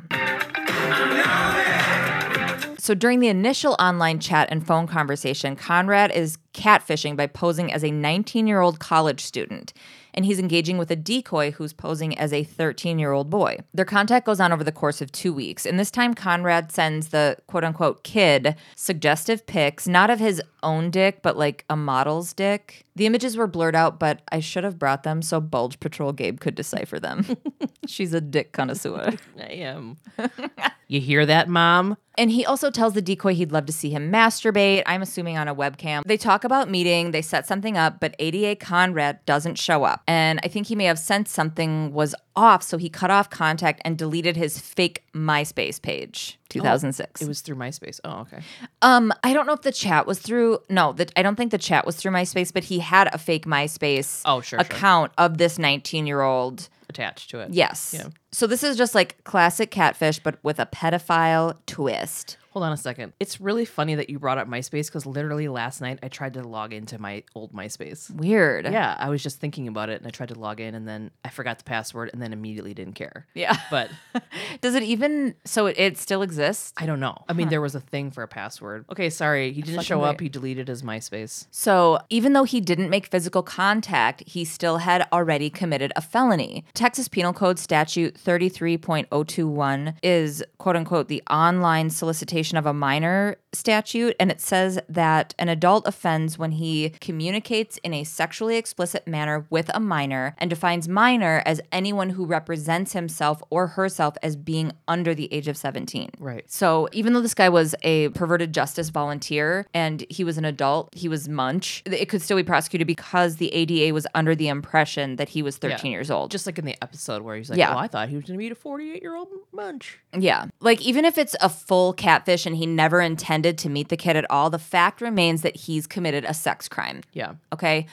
[2.77, 7.83] So during the initial online chat and phone conversation, Conrad is catfishing by posing as
[7.83, 9.73] a 19 year old college student.
[10.17, 13.59] And he's engaging with a decoy who's posing as a 13 year old boy.
[13.73, 15.63] Their contact goes on over the course of two weeks.
[15.63, 20.89] And this time, Conrad sends the quote unquote kid suggestive pics, not of his own
[20.89, 22.83] dick, but like a model's dick.
[22.95, 26.39] The images were blurred out, but I should have brought them so Bulge Patrol Gabe
[26.39, 27.37] could decipher them.
[27.87, 29.13] She's a dick connoisseur.
[29.39, 29.97] I am.
[30.87, 31.97] you hear that, mom?
[32.19, 34.81] And he also tells the decoy he'd love to see him masturbate.
[34.87, 36.01] I'm assuming on a webcam.
[36.03, 40.01] They talk about meeting, they set something up, but ADA Conrad doesn't show up.
[40.07, 43.81] And I think he may have sensed something was off, so he cut off contact
[43.85, 46.39] and deleted his fake MySpace page.
[46.49, 47.21] 2006.
[47.21, 47.99] It was through MySpace.
[48.03, 48.39] Oh, okay.
[48.81, 50.59] um, I don't know if the chat was through.
[50.69, 53.45] No, the, I don't think the chat was through MySpace, but he had a fake
[53.45, 54.59] MySpace Oh, sure, sure.
[54.59, 56.69] account of this 19 year old.
[56.89, 57.49] Attached to it.
[57.51, 57.93] Yes.
[58.31, 62.37] So this is just like classic catfish, but with a pedophile twist.
[62.57, 63.13] Hold on a second.
[63.19, 66.41] It's really funny that you brought up MySpace because literally last night I tried to
[66.41, 68.09] log into my old MySpace.
[68.09, 68.65] Weird.
[68.65, 71.11] Yeah, I was just thinking about it and I tried to log in and then
[71.23, 73.27] I forgot the password and then immediately didn't care.
[73.35, 73.55] Yeah.
[73.69, 73.91] But
[74.61, 76.73] Does it even so it, it still exists?
[76.77, 77.15] I don't know.
[77.29, 78.85] I mean, there was a thing for a password.
[78.91, 79.53] Okay, sorry.
[79.53, 80.19] He didn't show up.
[80.19, 81.45] He deleted his MySpace.
[81.51, 86.65] So, even though he didn't make physical contact, he still had already committed a felony.
[86.73, 94.15] Texas Penal Code Statute 33.021 is quote unquote the online solicitation of a minor statute,
[94.19, 99.45] and it says that an adult offends when he communicates in a sexually explicit manner
[99.49, 104.71] with a minor and defines minor as anyone who represents himself or herself as being
[104.87, 106.11] under the age of 17.
[106.19, 106.43] Right.
[106.49, 110.93] So even though this guy was a perverted justice volunteer and he was an adult,
[110.93, 115.15] he was Munch, it could still be prosecuted because the ADA was under the impression
[115.15, 115.97] that he was 13 Yeah.
[115.97, 116.31] years old.
[116.31, 117.73] Just like in the episode where he's like, Yeah.
[117.73, 120.45] "Oh, I thought he was going to be a 48 year old munch." Yeah.
[120.59, 124.15] Like, even if it's a full catfish and he never intended to meet the kid
[124.15, 127.01] at all, the fact remains that he's committed a sex crime.
[127.13, 127.35] Yeah.
[127.53, 127.87] Okay.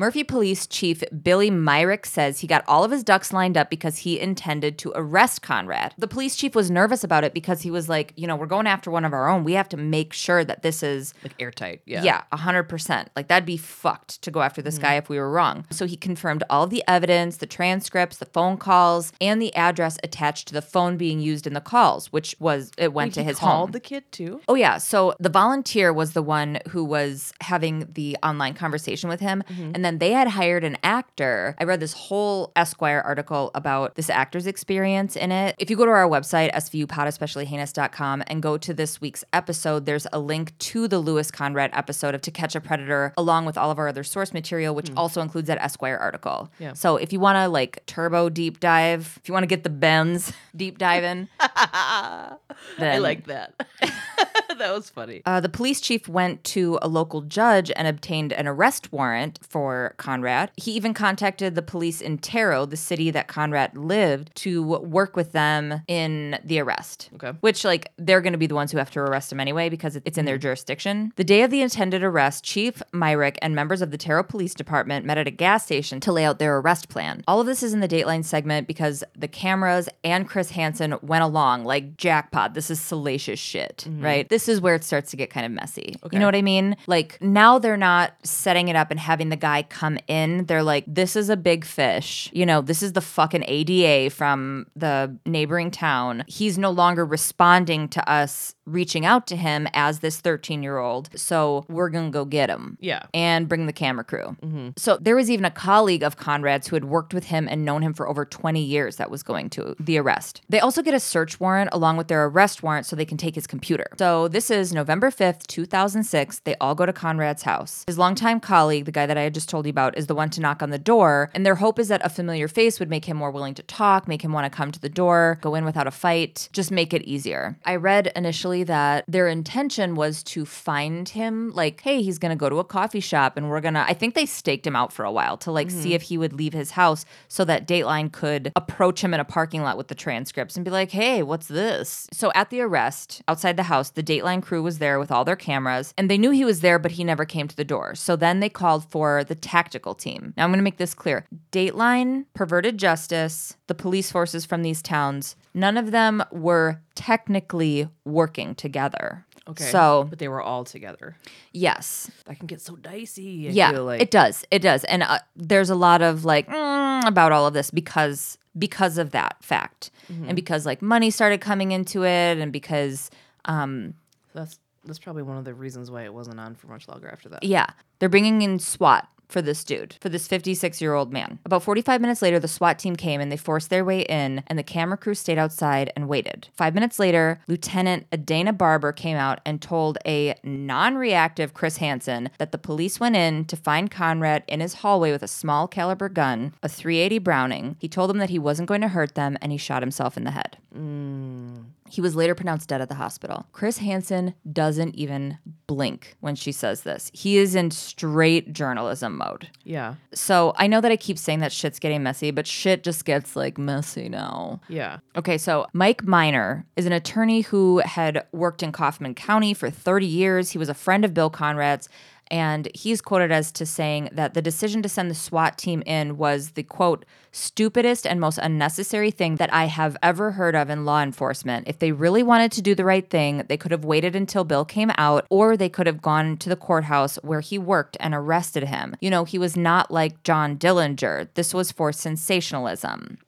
[0.00, 3.98] Murphy Police Chief Billy Myrick says he got all of his ducks lined up because
[3.98, 5.92] he intended to arrest Conrad.
[5.98, 8.66] The police chief was nervous about it because he was like, you know, we're going
[8.66, 9.44] after one of our own.
[9.44, 11.82] We have to make sure that this is Like airtight.
[11.84, 12.02] Yeah.
[12.02, 13.10] yeah, a hundred percent.
[13.14, 14.84] Like that'd be fucked to go after this mm-hmm.
[14.84, 15.66] guy if we were wrong.
[15.68, 20.48] So he confirmed all the evidence, the transcripts, the phone calls, and the address attached
[20.48, 23.38] to the phone being used in the calls, which was it went Wait, to his
[23.38, 23.58] called home.
[23.58, 24.40] Called the kid too.
[24.48, 29.20] Oh yeah, so the volunteer was the one who was having the online conversation with
[29.20, 29.72] him, mm-hmm.
[29.74, 31.56] and then they had hired an actor.
[31.58, 35.56] I read this whole Esquire article about this actor's experience in it.
[35.58, 40.18] If you go to our website svupod and go to this week's episode, there's a
[40.18, 43.78] link to the Louis Conrad episode of To Catch a Predator, along with all of
[43.78, 46.50] our other source material, which also includes that Esquire article.
[46.58, 46.74] Yeah.
[46.74, 49.70] So if you want to like turbo deep dive, if you want to get the
[49.70, 53.54] bends deep diving, I like that.
[54.58, 55.22] that was funny.
[55.26, 59.79] Uh, the police chief went to a local judge and obtained an arrest warrant for
[59.96, 60.50] Conrad.
[60.56, 65.32] He even contacted the police in Terrell, the city that Conrad lived, to work with
[65.32, 67.10] them in the arrest.
[67.14, 67.32] Okay.
[67.40, 69.96] Which, like, they're going to be the ones who have to arrest him anyway because
[70.04, 70.42] it's in their hmm.
[70.42, 71.12] jurisdiction.
[71.16, 75.06] The day of the intended arrest, Chief Myrick and members of the Terrell Police Department
[75.06, 77.22] met at a gas station to lay out their arrest plan.
[77.26, 81.24] All of this is in the Dateline segment because the cameras and Chris Hansen went
[81.24, 82.54] along like jackpot.
[82.54, 84.04] This is salacious shit, mm-hmm.
[84.04, 84.28] right?
[84.28, 85.94] This is where it starts to get kind of messy.
[86.04, 86.16] Okay.
[86.16, 86.76] You know what I mean?
[86.86, 90.46] Like now they're not setting it up and having the guy come in.
[90.46, 92.30] They're like, this is a big fish.
[92.32, 96.24] You know, this is the fucking ADA from the neighboring town.
[96.26, 101.10] He's no longer responding to us reaching out to him as this 13 year old.
[101.14, 103.02] So we're going to go get him Yeah.
[103.12, 104.36] and bring the camera crew.
[104.42, 104.68] Mm-hmm.
[104.76, 107.82] So there was even a colleague of Conrad's who had worked with him and known
[107.82, 110.42] him for over 20 years that was going to the arrest.
[110.48, 113.34] They also get a search warrant along with their arrest warrant so they can take
[113.34, 113.86] his computer.
[113.98, 116.40] So this is November 5th, 2006.
[116.40, 117.84] They all go to Conrad's house.
[117.86, 120.30] His longtime colleague, the guy that I had just told you about, is the one
[120.30, 121.30] to knock on the door.
[121.34, 124.06] And their hope is that a familiar face would make him more willing to talk,
[124.08, 126.92] make him want to come to the door, go in without a fight, just make
[126.94, 127.58] it easier.
[127.64, 132.36] I read initially that their intention was to find him, like, hey, he's going to
[132.36, 134.92] go to a coffee shop and we're going to, I think they staked him out
[134.92, 135.92] for a while to like see mm-hmm.
[135.92, 139.62] if he would leave his house so that Dateline could approach him in a parking
[139.62, 142.08] lot with the transcripts and be like, hey, what's this?
[142.12, 145.36] So at the arrest outside the house, the Dateline crew was there with all their
[145.36, 147.94] cameras and they knew he was there, but he never came to the door.
[147.94, 150.34] So then they called for the tactical team.
[150.36, 154.82] Now I'm going to make this clear Dateline, Perverted Justice, the police forces from these
[154.82, 159.24] towns, none of them were technically working together.
[159.48, 159.64] Okay.
[159.64, 161.16] So, but they were all together.
[161.52, 163.48] yes, That can get so dicey.
[163.48, 164.00] I yeah, feel like.
[164.00, 164.44] it does.
[164.50, 164.84] It does.
[164.84, 169.10] And uh, there's a lot of like mm, about all of this because because of
[169.12, 170.24] that fact, Mm-hmm.
[170.26, 173.10] and because like money started coming into it, and because
[173.44, 173.94] um
[174.34, 177.28] That's that's probably one of the reasons why it wasn't on for much longer after
[177.30, 177.42] that.
[177.44, 177.66] yeah,
[177.98, 181.38] they're bringing in SWAT for this dude, for this 56 year old man.
[181.44, 184.58] About 45 minutes later, the SWAT team came and they forced their way in, and
[184.58, 186.48] the camera crew stayed outside and waited.
[186.54, 192.30] Five minutes later, Lieutenant Adana Barber came out and told a non reactive Chris Hansen
[192.38, 196.08] that the police went in to find Conrad in his hallway with a small caliber
[196.08, 197.76] gun, a 380 Browning.
[197.78, 200.24] He told them that he wasn't going to hurt them and he shot himself in
[200.24, 200.56] the head.
[200.74, 201.64] Mm.
[201.90, 203.46] He was later pronounced dead at the hospital.
[203.52, 207.10] Chris Hansen doesn't even blink when she says this.
[207.12, 209.48] He is in straight journalism mode.
[209.64, 209.94] Yeah.
[210.14, 213.36] So I know that I keep saying that shit's getting messy, but shit just gets
[213.36, 214.60] like messy now.
[214.68, 214.98] Yeah.
[215.16, 220.06] Okay, so Mike Miner is an attorney who had worked in Kaufman County for 30
[220.06, 220.50] years.
[220.50, 221.88] He was a friend of Bill Conrad's.
[222.30, 226.16] And he's quoted as to saying that the decision to send the SWAT team in
[226.16, 230.84] was the quote, stupidest and most unnecessary thing that I have ever heard of in
[230.84, 231.68] law enforcement.
[231.68, 234.64] If they really wanted to do the right thing, they could have waited until Bill
[234.64, 238.64] came out, or they could have gone to the courthouse where he worked and arrested
[238.64, 238.96] him.
[239.00, 241.28] You know, he was not like John Dillinger.
[241.34, 243.18] This was for sensationalism.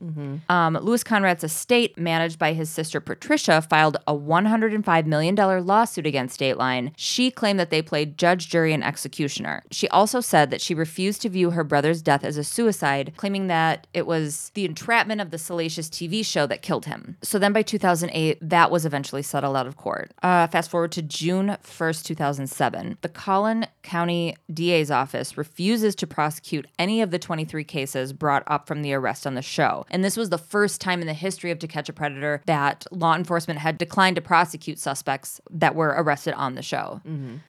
[0.48, 6.40] Um, Louis Conrad's estate, managed by his sister Patricia, filed a $105 million lawsuit against
[6.40, 6.92] Dateline.
[6.96, 9.62] She claimed that they played judge, jury, and executioner.
[9.70, 13.46] She also said that she refused to view her brother's death as a suicide, claiming
[13.46, 17.16] that it was the entrapment of the salacious TV show that killed him.
[17.22, 20.12] So then by 2008, that was eventually settled out of court.
[20.22, 22.98] Uh, fast forward to June 1st, 2007.
[23.00, 28.66] The Collin County DA's office refuses to prosecute any of the 23 cases brought up
[28.66, 29.86] from the arrest on the show.
[29.90, 32.86] And this was the first time in the history of To Catch a Predator that
[32.90, 37.00] law enforcement had declined to prosecute suspects that were arrested on the show.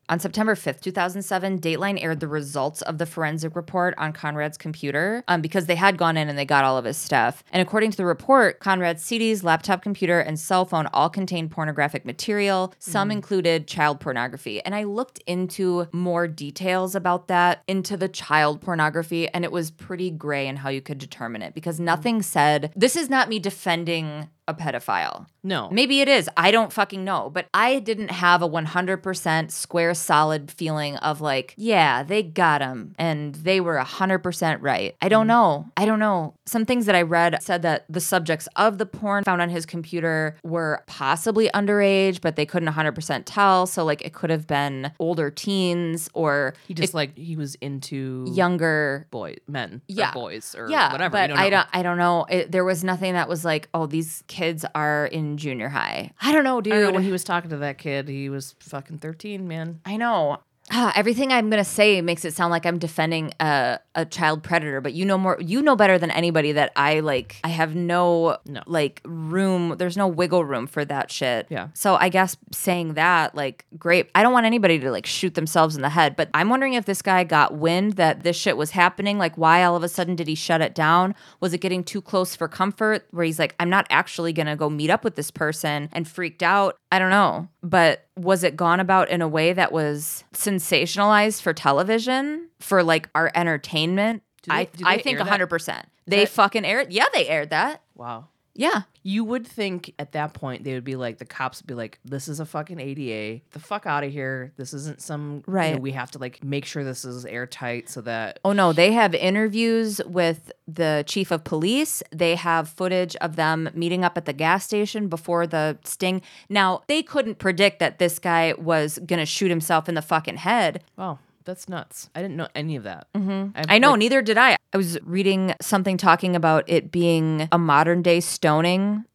[0.10, 5.24] On September 5th, 2007, Dateline aired the results of the forensic report on Conrad's computer
[5.28, 7.44] um, because they had gone in and they got all of his stuff.
[7.52, 12.06] And according to the report, Conrad's CDs, laptop computer, and cell phone all contained pornographic
[12.06, 12.74] material.
[12.80, 14.62] Some included child pornography.
[14.64, 19.72] And I looked into more details about that, into the child pornography, and it was
[19.72, 23.40] pretty gray in how you could determine it because nothing said, this is not me
[23.40, 25.26] defending a pedophile.
[25.44, 25.70] No.
[25.70, 26.30] Maybe it is.
[26.38, 27.30] I don't fucking know.
[27.30, 32.96] But I didn't have a 100% square solid feeling of like, yeah, they got him
[32.98, 34.96] and they were 100% right.
[35.02, 35.30] I don't mm.
[35.30, 35.72] know.
[35.76, 36.36] I don't know.
[36.46, 39.66] Some things that I read said that the subjects of the porn found on his
[39.66, 43.66] computer were possibly underage, but they couldn't 100% tell.
[43.66, 48.26] So, like, it could have been older teens or He just like he was into
[48.30, 50.10] younger boy men, Yeah.
[50.10, 51.14] or boys, or yeah, whatever.
[51.14, 51.68] But you don't I don't.
[51.74, 52.26] I don't know.
[52.30, 56.10] It, there was nothing that was like, oh, these kids are in junior high.
[56.20, 56.74] I don't know, dude.
[56.74, 59.80] I don't know, when he was talking to that kid, he was fucking thirteen, man.
[59.86, 60.40] I know.
[60.72, 64.80] Ah, everything I'm gonna say makes it sound like I'm defending a, a child predator,
[64.80, 65.38] but you know more.
[65.42, 67.36] You know better than anybody that I like.
[67.44, 68.62] I have no, No.
[68.66, 69.76] like room.
[69.78, 71.48] There's no wiggle room for that shit.
[71.50, 71.68] Yeah.
[71.74, 74.10] So I guess saying that, like, great.
[74.16, 76.86] I don't want anybody to like shoot themselves in the head, but I'm wondering if
[76.86, 79.18] this guy got wind that this shit was happening.
[79.18, 81.14] Like, why all of a sudden did he shut it down?
[81.42, 83.06] Was it getting too close for comfort?
[83.12, 86.42] Where he's like, I'm not actually gonna go meet up with this person and freaked
[86.42, 86.78] out.
[86.94, 91.52] I don't know, but was it gone about in a way that was sensationalized for
[91.52, 94.22] television for like our entertainment?
[94.48, 95.86] They- I I think air 100%.
[96.06, 96.94] They that- fucking aired.
[96.94, 97.82] Yeah, they aired that.
[97.96, 98.28] Wow.
[98.56, 98.84] Yeah.
[99.02, 101.98] You would think at that point they would be like the cops would be like,
[102.06, 103.42] "This is a fucking ADA.
[103.52, 104.54] The fuck out of here.
[104.58, 105.82] This isn't some you know, Right.
[105.82, 109.16] we have to like make sure this is airtight so that Oh no, they have
[109.16, 112.04] interviews with the chief of police.
[112.12, 116.22] They have footage of them meeting up at the gas station before the sting.
[116.48, 120.38] Now, they couldn't predict that this guy was going to shoot himself in the fucking
[120.38, 120.84] head.
[120.96, 122.10] wow, that's nuts.
[122.16, 123.08] I didn't know any of that.
[123.16, 123.60] Mm-hmm.
[123.70, 124.58] I know, neither did I.
[124.74, 129.06] I was reading something talking about it being a modern day stoning.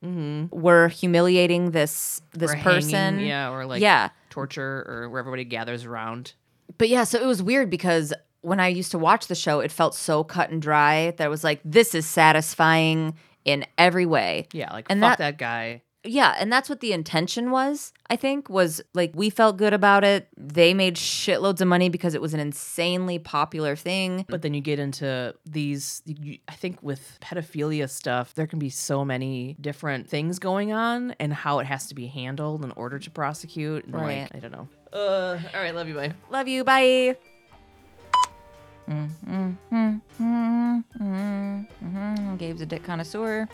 [0.52, 2.90] We're humiliating this this Or person.
[2.90, 4.10] hanging, yeah, or like yeah.
[4.30, 6.34] torture or where everybody gathers around.
[6.76, 9.72] But yeah, so it was weird because when I used to watch the show, it
[9.72, 13.14] felt so cut and dry that it was like, this is satisfying
[13.44, 14.46] in every way.
[14.52, 15.82] Yeah, like And fuck that- that, guy.
[16.08, 20.04] Yeah, and that's what the intention was, I think, was like we felt good about
[20.04, 20.28] it.
[20.36, 24.24] They made shitloads of money because it was an insanely popular thing.
[24.28, 26.02] But then you get into these.
[26.06, 31.14] You, I think with pedophilia stuff, there can be so many different things going on,
[31.20, 33.84] and how it has to be handled in order to prosecute.
[33.84, 34.22] And Right.
[34.22, 34.68] Like, I don't know.
[34.92, 36.14] Uh, all right, love you, bye.
[36.30, 37.16] Love you, bye.
[38.88, 43.46] Mm-hmm, mm-hmm, mm-hmm, Gabe's a dick connoisseur.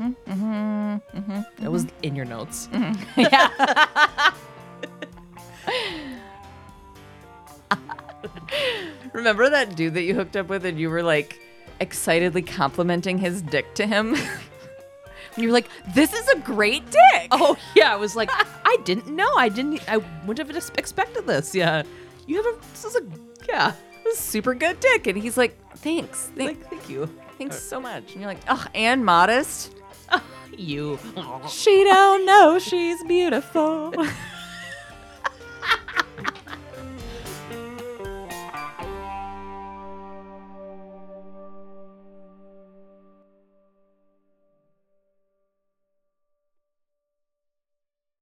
[0.00, 1.40] Mm-hmm.
[1.62, 2.68] That was in your notes.
[2.72, 3.20] Mm-hmm.
[3.20, 3.20] Mm-hmm.
[3.30, 4.32] Yeah.
[9.12, 11.40] Remember that dude that you hooked up with and you were like
[11.80, 14.14] excitedly complimenting his dick to him?
[14.14, 14.28] and
[15.36, 17.28] you were like, this is a great dick.
[17.30, 19.30] Oh yeah, I was like, I didn't know.
[19.36, 19.80] I didn't.
[19.88, 21.54] I wouldn't have expected this.
[21.54, 21.82] Yeah,
[22.26, 22.58] you have a.
[22.72, 23.02] This is a.
[23.48, 23.72] Yeah.
[24.04, 25.06] this is super good dick.
[25.06, 26.30] And he's like, thanks.
[26.36, 27.08] Thank, Like, thank you.
[27.38, 28.12] thanks uh, so much.
[28.12, 29.74] And you're like, oh, and modest.
[30.56, 30.98] you.
[31.48, 33.94] She don't know she's beautiful.